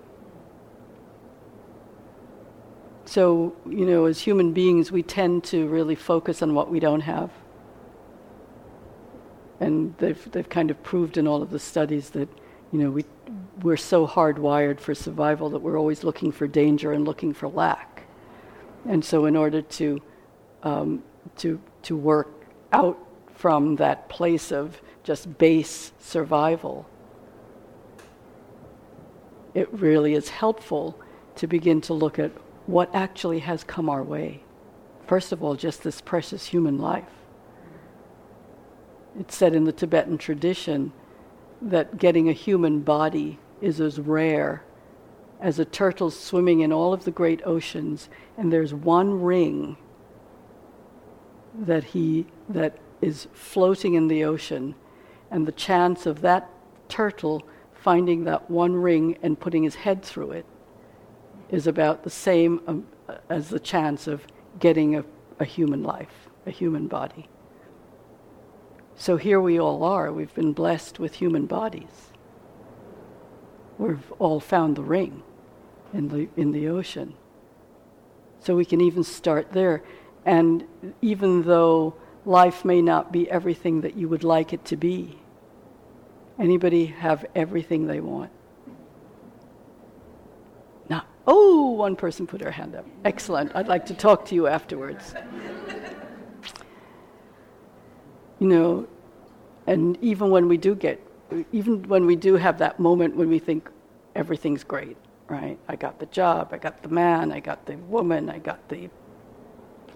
So, 3.07 3.57
you 3.67 3.87
know, 3.87 4.05
as 4.05 4.21
human 4.21 4.53
beings, 4.53 4.93
we 4.93 5.03
tend 5.03 5.45
to 5.45 5.67
really 5.67 5.95
focus 5.95 6.43
on 6.43 6.55
what 6.55 6.71
we 6.71 6.81
don't 6.81 7.01
have. 7.01 7.31
And 9.59 9.95
they've, 9.97 10.31
they've 10.33 10.51
kind 10.51 10.71
of 10.71 10.83
proved 10.83 11.17
in 11.17 11.27
all 11.27 11.41
of 11.43 11.49
the 11.49 11.59
studies 11.59 12.11
that, 12.11 12.29
you 12.73 12.79
know, 12.79 12.91
we, 12.91 13.05
we're 13.63 13.77
so 13.77 14.07
hardwired 14.07 14.81
for 14.81 14.95
survival 14.95 15.51
that 15.51 15.59
we're 15.59 15.79
always 15.79 16.05
looking 16.05 16.31
for 16.31 16.47
danger 16.47 16.93
and 16.93 17.05
looking 17.05 17.33
for 17.33 17.49
lack. 17.49 18.05
And 18.89 19.05
so, 19.05 19.27
in 19.27 19.37
order 19.37 19.61
to, 19.63 20.03
um, 20.63 21.03
to, 21.39 21.61
to 21.83 21.97
work 21.97 22.47
out 22.73 22.99
from 23.35 23.77
that 23.77 24.09
place 24.09 24.53
of 24.53 24.81
just 25.03 25.39
base 25.39 25.93
survival, 25.99 26.87
it 29.55 29.69
really 29.73 30.15
is 30.15 30.29
helpful 30.29 30.99
to 31.37 31.47
begin 31.47 31.81
to 31.83 31.95
look 31.95 32.19
at 32.19 32.31
what 32.67 32.95
actually 32.95 33.41
has 33.41 33.65
come 33.65 33.89
our 33.91 34.03
way. 34.03 34.43
First 35.07 35.33
of 35.33 35.43
all, 35.43 35.57
just 35.57 35.83
this 35.83 36.01
precious 36.01 36.47
human 36.47 36.79
life. 36.79 37.05
It's 39.19 39.35
said 39.35 39.57
in 39.57 39.65
the 39.65 39.73
Tibetan 39.73 40.19
tradition 40.19 40.93
that 41.63 41.99
getting 41.99 42.29
a 42.29 42.33
human 42.33 42.81
body 42.81 43.39
is 43.61 43.81
as 43.81 43.99
rare 43.99 44.63
as 45.41 45.59
a 45.59 45.65
turtle 45.65 46.11
swimming 46.11 46.61
in 46.61 46.73
all 46.73 46.93
of 46.93 47.05
the 47.05 47.11
great 47.11 47.41
oceans, 47.47 48.09
and 48.37 48.53
there's 48.53 48.75
one 48.75 49.23
ring 49.23 49.77
that 51.59 51.85
he 51.85 52.27
that 52.49 52.79
is 53.01 53.27
floating 53.33 53.95
in 53.95 54.09
the 54.09 54.23
ocean, 54.25 54.75
and 55.31 55.47
the 55.47 55.53
chance 55.53 56.07
of 56.07 56.21
that 56.21 56.51
turtle 56.89 57.43
finding 57.73 58.25
that 58.25 58.51
one 58.51 58.75
ring 58.75 59.17
and 59.23 59.41
putting 59.41 59.63
his 59.63 59.75
head 59.75 60.03
through 60.03 60.33
it 60.33 60.45
is 61.49 61.67
about 61.67 62.05
the 62.05 62.11
same 62.11 62.61
um, 62.67 62.87
as 63.29 63.49
the 63.49 63.59
chance 63.59 64.07
of 64.07 64.27
getting 64.59 64.97
a, 64.97 65.05
a 65.39 65.45
human 65.45 65.83
life, 65.83 66.29
a 66.47 66.51
human 66.51 66.87
body. 66.87 67.29
So 69.01 69.17
here 69.17 69.41
we 69.41 69.59
all 69.59 69.83
are. 69.83 70.13
We've 70.13 70.35
been 70.35 70.53
blessed 70.53 70.99
with 70.99 71.15
human 71.15 71.47
bodies. 71.47 72.13
We've 73.79 74.13
all 74.19 74.41
found 74.41 74.77
the 74.77 74.83
ring 74.83 75.23
in 75.95 76.09
the, 76.09 76.29
in 76.37 76.53
the 76.53 76.69
ocean. 76.69 77.15
So 78.41 78.55
we 78.55 78.67
can 78.67 78.83
even 78.83 79.03
start 79.03 79.53
there. 79.53 79.83
And 80.27 80.67
even 81.01 81.45
though 81.45 81.95
life 82.27 82.63
may 82.63 82.83
not 82.83 83.11
be 83.11 83.29
everything 83.31 83.81
that 83.81 83.97
you 83.97 84.07
would 84.07 84.23
like 84.23 84.53
it 84.53 84.67
to 84.67 84.77
be, 84.77 85.19
anybody 86.39 86.85
have 86.85 87.25
everything 87.35 87.87
they 87.87 88.01
want? 88.01 88.31
Now, 90.91 91.07
oh, 91.27 91.71
one 91.71 91.97
person 91.97 92.27
put 92.27 92.43
her 92.43 92.51
hand 92.51 92.77
up. 92.77 92.85
Excellent. 93.07 93.53
I'd 93.57 93.67
like 93.67 93.87
to 93.87 93.95
talk 93.95 94.27
to 94.27 94.35
you 94.35 94.47
afterwards. 94.47 95.15
You 98.41 98.49
know, 98.49 98.89
and 99.67 99.97
even 100.03 100.31
when 100.31 100.49
we 100.49 100.57
do 100.57 100.75
get, 100.75 101.01
even 101.53 101.85
when 101.85 102.07
we 102.07 102.17
do 102.17 102.35
have 102.35 102.59
that 102.59 102.81
moment 102.81 103.15
when 103.15 103.29
we 103.29 103.39
think 103.39 103.71
everything's 104.17 104.65
great, 104.65 104.97
right? 105.29 105.59
I 105.69 105.77
got 105.77 106.01
the 106.01 106.07
job, 106.07 106.49
I 106.53 106.59
got 106.59 106.83
the 106.83 106.89
man, 106.89 107.31
I 107.31 107.39
got 107.39 107.67
the 107.67 107.77
woman, 107.77 108.29
I 108.29 108.39
got 108.39 108.69
the 108.69 108.91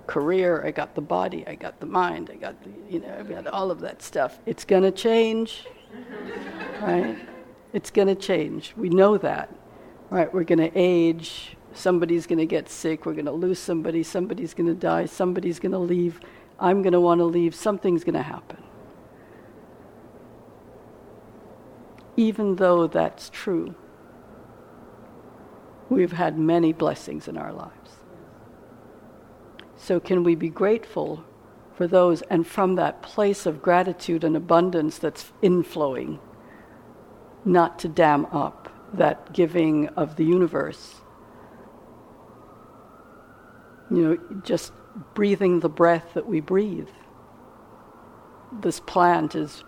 career, 0.06 0.64
I 0.64 0.70
got 0.70 0.94
the 0.94 1.00
body, 1.00 1.46
I 1.46 1.54
got 1.54 1.80
the 1.80 1.86
mind, 1.86 2.30
I 2.30 2.36
got 2.36 2.62
the, 2.62 2.70
you 2.88 3.00
know, 3.00 3.16
I 3.18 3.22
got 3.22 3.46
all 3.48 3.70
of 3.70 3.80
that 3.80 4.02
stuff. 4.02 4.38
It's 4.46 4.64
going 4.64 4.82
to 4.82 4.92
change, 4.92 5.66
right? 6.82 7.16
It's 7.72 7.90
going 7.90 8.08
to 8.08 8.14
change. 8.14 8.74
We 8.76 8.90
know 8.90 9.18
that, 9.18 9.52
right? 10.10 10.32
We're 10.32 10.44
going 10.44 10.58
to 10.58 10.70
age. 10.76 11.56
Somebody's 11.72 12.26
going 12.26 12.38
to 12.38 12.46
get 12.46 12.68
sick. 12.68 13.04
We're 13.04 13.14
going 13.14 13.24
to 13.24 13.32
lose 13.32 13.58
somebody. 13.58 14.04
Somebody's 14.04 14.54
going 14.54 14.68
to 14.68 14.74
die. 14.74 15.06
Somebody's 15.06 15.58
going 15.58 15.72
to 15.72 15.78
leave. 15.78 16.20
I'm 16.64 16.82
going 16.82 16.92
to 16.92 17.00
want 17.00 17.20
to 17.20 17.24
leave. 17.24 17.54
Something's 17.54 18.04
going 18.04 18.14
to 18.14 18.22
happen. 18.22 18.62
Even 22.16 22.56
though 22.56 22.86
that's 22.86 23.28
true, 23.30 23.74
We've 25.88 26.12
had 26.12 26.38
many 26.38 26.72
blessings 26.72 27.28
in 27.28 27.36
our 27.36 27.52
lives. 27.52 27.90
So, 29.76 30.00
can 30.00 30.24
we 30.24 30.34
be 30.34 30.48
grateful 30.48 31.24
for 31.74 31.86
those 31.86 32.22
and 32.22 32.46
from 32.46 32.76
that 32.76 33.02
place 33.02 33.44
of 33.44 33.60
gratitude 33.60 34.24
and 34.24 34.36
abundance 34.36 34.98
that's 34.98 35.32
inflowing, 35.42 36.18
not 37.44 37.78
to 37.80 37.88
dam 37.88 38.26
up 38.26 38.72
that 38.94 39.32
giving 39.32 39.88
of 39.88 40.16
the 40.16 40.24
universe? 40.24 40.96
You 43.90 44.02
know, 44.02 44.40
just 44.42 44.72
breathing 45.14 45.60
the 45.60 45.68
breath 45.68 46.14
that 46.14 46.26
we 46.26 46.40
breathe. 46.40 46.88
This 48.52 48.80
plant 48.80 49.34
is 49.34 49.64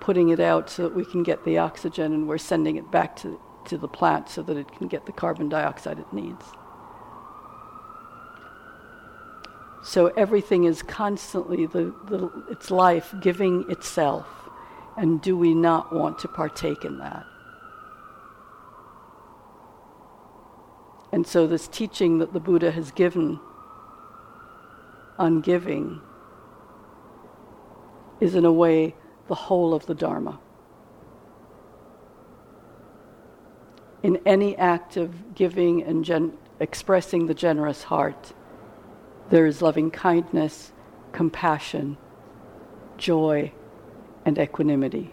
putting 0.00 0.30
it 0.30 0.40
out 0.40 0.70
so 0.70 0.84
that 0.84 0.94
we 0.94 1.04
can 1.04 1.22
get 1.22 1.44
the 1.44 1.58
oxygen 1.58 2.12
and 2.12 2.28
we're 2.28 2.38
sending 2.38 2.76
it 2.76 2.90
back 2.90 3.16
to 3.16 3.38
to 3.66 3.78
the 3.78 3.88
plant 3.88 4.28
so 4.28 4.42
that 4.42 4.56
it 4.56 4.70
can 4.72 4.88
get 4.88 5.06
the 5.06 5.12
carbon 5.12 5.48
dioxide 5.48 5.98
it 5.98 6.12
needs. 6.12 6.44
So 9.82 10.08
everything 10.08 10.64
is 10.64 10.82
constantly 10.82 11.66
the, 11.66 11.94
the, 12.06 12.30
its 12.50 12.70
life 12.70 13.14
giving 13.20 13.70
itself. 13.70 14.26
And 14.96 15.22
do 15.22 15.36
we 15.36 15.54
not 15.54 15.94
want 15.94 16.18
to 16.20 16.28
partake 16.28 16.84
in 16.84 16.98
that? 16.98 17.24
And 21.12 21.26
so, 21.26 21.46
this 21.46 21.66
teaching 21.66 22.18
that 22.18 22.32
the 22.32 22.38
Buddha 22.38 22.70
has 22.70 22.92
given 22.92 23.40
on 25.20 25.40
giving 25.40 26.00
is, 28.18 28.34
in 28.34 28.44
a 28.44 28.52
way, 28.52 28.96
the 29.28 29.34
whole 29.36 29.72
of 29.72 29.86
the 29.86 29.94
Dharma. 29.94 30.40
in 34.02 34.18
any 34.24 34.56
act 34.56 34.96
of 34.96 35.34
giving 35.34 35.82
and 35.82 36.04
gen- 36.04 36.36
expressing 36.58 37.26
the 37.26 37.34
generous 37.34 37.84
heart, 37.84 38.32
there 39.28 39.46
is 39.46 39.62
loving 39.62 39.90
kindness, 39.90 40.72
compassion, 41.12 41.96
joy, 42.96 43.52
and 44.24 44.38
equanimity. 44.38 45.12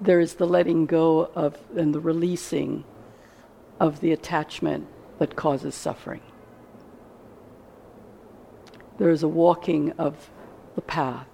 There 0.00 0.20
is 0.20 0.34
the 0.34 0.46
letting 0.46 0.86
go 0.86 1.30
of 1.34 1.58
and 1.76 1.94
the 1.94 2.00
releasing 2.00 2.84
of 3.80 4.00
the 4.00 4.12
attachment 4.12 4.86
that 5.22 5.36
causes 5.36 5.74
suffering. 5.74 6.22
There 8.98 9.10
is 9.10 9.22
a 9.22 9.28
walking 9.28 9.92
of 9.92 10.30
the 10.74 10.82
path 10.82 11.26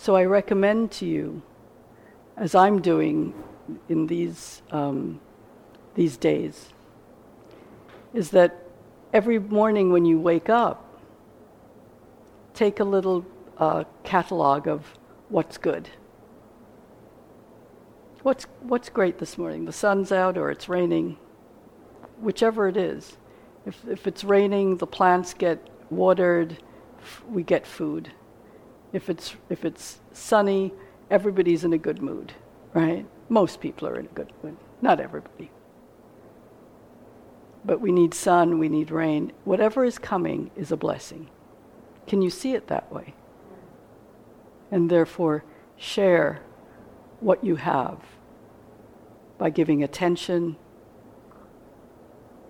So 0.00 0.16
I 0.16 0.24
recommend 0.24 0.92
to 0.92 1.04
you, 1.04 1.42
as 2.34 2.54
I'm 2.54 2.80
doing 2.80 3.34
in 3.86 4.06
these, 4.06 4.62
um, 4.70 5.20
these 5.94 6.16
days, 6.16 6.70
is 8.14 8.30
that 8.30 8.64
every 9.12 9.38
morning 9.38 9.92
when 9.92 10.06
you 10.06 10.18
wake 10.18 10.48
up, 10.48 11.02
take 12.54 12.80
a 12.80 12.84
little 12.84 13.26
uh, 13.58 13.84
catalog 14.02 14.66
of 14.66 14.86
what's 15.28 15.58
good. 15.58 15.90
What's, 18.22 18.44
what's 18.60 18.88
great 18.90 19.18
this 19.18 19.38
morning? 19.38 19.64
The 19.66 19.72
sun's 19.72 20.12
out 20.12 20.38
or 20.38 20.50
it's 20.50 20.68
raining, 20.68 21.18
whichever 22.20 22.68
it 22.68 22.76
is. 22.76 23.16
If, 23.66 23.86
if 23.88 24.06
it's 24.06 24.24
raining, 24.24 24.78
the 24.78 24.86
plants 24.86 25.34
get 25.34 25.68
watered, 25.90 26.58
f- 27.00 27.22
we 27.28 27.42
get 27.42 27.66
food 27.66 28.12
If 28.92 29.08
it's, 29.10 29.36
if 29.48 29.64
it's 29.64 30.00
sunny, 30.12 30.72
everybody's 31.10 31.64
in 31.64 31.72
a 31.72 31.78
good 31.78 32.02
mood, 32.02 32.32
right? 32.74 33.06
Most 33.28 33.60
people 33.60 33.88
are 33.88 33.98
in 33.98 34.06
a 34.06 34.10
good 34.10 34.32
mood, 34.42 34.56
not 34.82 35.00
everybody. 35.00 35.50
But 37.64 37.80
we 37.80 37.92
need 37.92 38.14
sun, 38.14 38.58
we 38.58 38.68
need 38.68 38.90
rain. 38.90 39.32
Whatever 39.44 39.84
is 39.84 39.98
coming 39.98 40.50
is 40.56 40.72
a 40.72 40.76
blessing. 40.76 41.30
Can 42.06 42.22
you 42.22 42.30
see 42.30 42.54
it 42.54 42.68
that 42.68 42.92
way? 42.92 43.14
And 44.70 44.90
therefore, 44.90 45.44
share 45.76 46.40
what 47.20 47.44
you 47.44 47.56
have 47.56 47.98
by 49.38 49.50
giving 49.50 49.82
attention, 49.82 50.56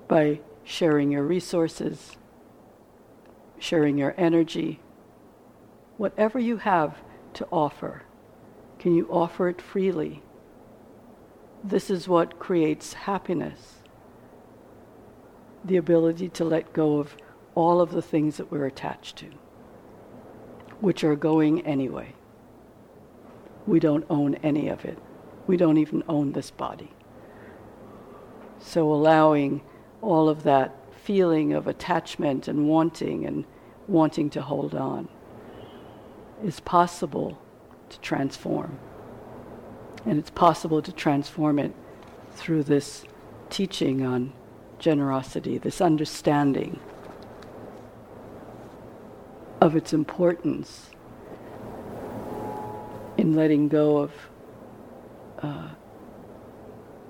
by 0.08 0.40
sharing 0.64 1.10
your 1.10 1.22
resources, 1.22 2.16
sharing 3.58 3.98
your 3.98 4.14
energy, 4.16 4.80
whatever 5.96 6.38
you 6.38 6.56
have 6.56 6.98
to 7.34 7.46
offer, 7.52 8.02
can 8.78 8.94
you 8.94 9.06
offer 9.10 9.48
it 9.48 9.60
freely? 9.60 10.22
This 11.62 11.90
is 11.90 12.08
what 12.08 12.38
creates 12.38 12.94
happiness 12.94 13.76
the 15.64 15.76
ability 15.76 16.28
to 16.30 16.44
let 16.44 16.72
go 16.72 16.98
of 16.98 17.16
all 17.54 17.80
of 17.80 17.90
the 17.90 18.02
things 18.02 18.38
that 18.38 18.50
we're 18.50 18.66
attached 18.66 19.16
to, 19.16 19.26
which 20.80 21.04
are 21.04 21.16
going 21.16 21.60
anyway. 21.66 22.14
We 23.66 23.80
don't 23.80 24.06
own 24.10 24.34
any 24.36 24.68
of 24.68 24.84
it. 24.84 24.98
We 25.46 25.56
don't 25.56 25.78
even 25.78 26.02
own 26.08 26.32
this 26.32 26.50
body. 26.50 26.90
So 28.58 28.92
allowing 28.92 29.62
all 30.02 30.28
of 30.28 30.42
that 30.44 30.76
feeling 31.02 31.52
of 31.52 31.66
attachment 31.66 32.46
and 32.46 32.68
wanting 32.68 33.26
and 33.26 33.44
wanting 33.88 34.30
to 34.30 34.42
hold 34.42 34.74
on 34.74 35.08
is 36.44 36.60
possible 36.60 37.38
to 37.88 38.00
transform. 38.00 38.78
And 40.06 40.18
it's 40.18 40.30
possible 40.30 40.80
to 40.82 40.92
transform 40.92 41.58
it 41.58 41.74
through 42.32 42.62
this 42.64 43.04
teaching 43.50 44.04
on 44.04 44.32
generosity, 44.78 45.58
this 45.58 45.80
understanding 45.80 46.80
of 49.60 49.76
its 49.76 49.92
importance 49.92 50.90
in 53.20 53.34
letting 53.34 53.68
go 53.68 53.98
of 53.98 54.12
uh, 55.42 55.68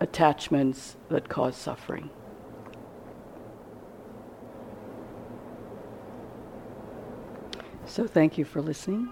attachments 0.01 0.97
that 1.09 1.29
cause 1.29 1.57
suffering. 1.57 2.11
So, 7.87 8.09
thank 8.09 8.37
you 8.37 8.45
for 8.45 8.61
listening. 8.61 9.09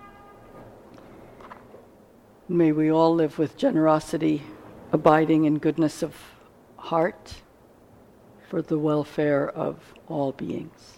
May 2.48 2.72
we 2.72 2.90
all 2.90 3.14
live 3.14 3.38
with 3.38 3.56
generosity, 3.56 4.42
abiding 4.90 5.44
in 5.44 5.58
goodness 5.58 6.02
of 6.02 6.16
heart 6.76 7.34
for 8.48 8.60
the 8.60 8.78
welfare 8.78 9.48
of 9.48 9.94
all 10.08 10.32
beings. 10.32 10.97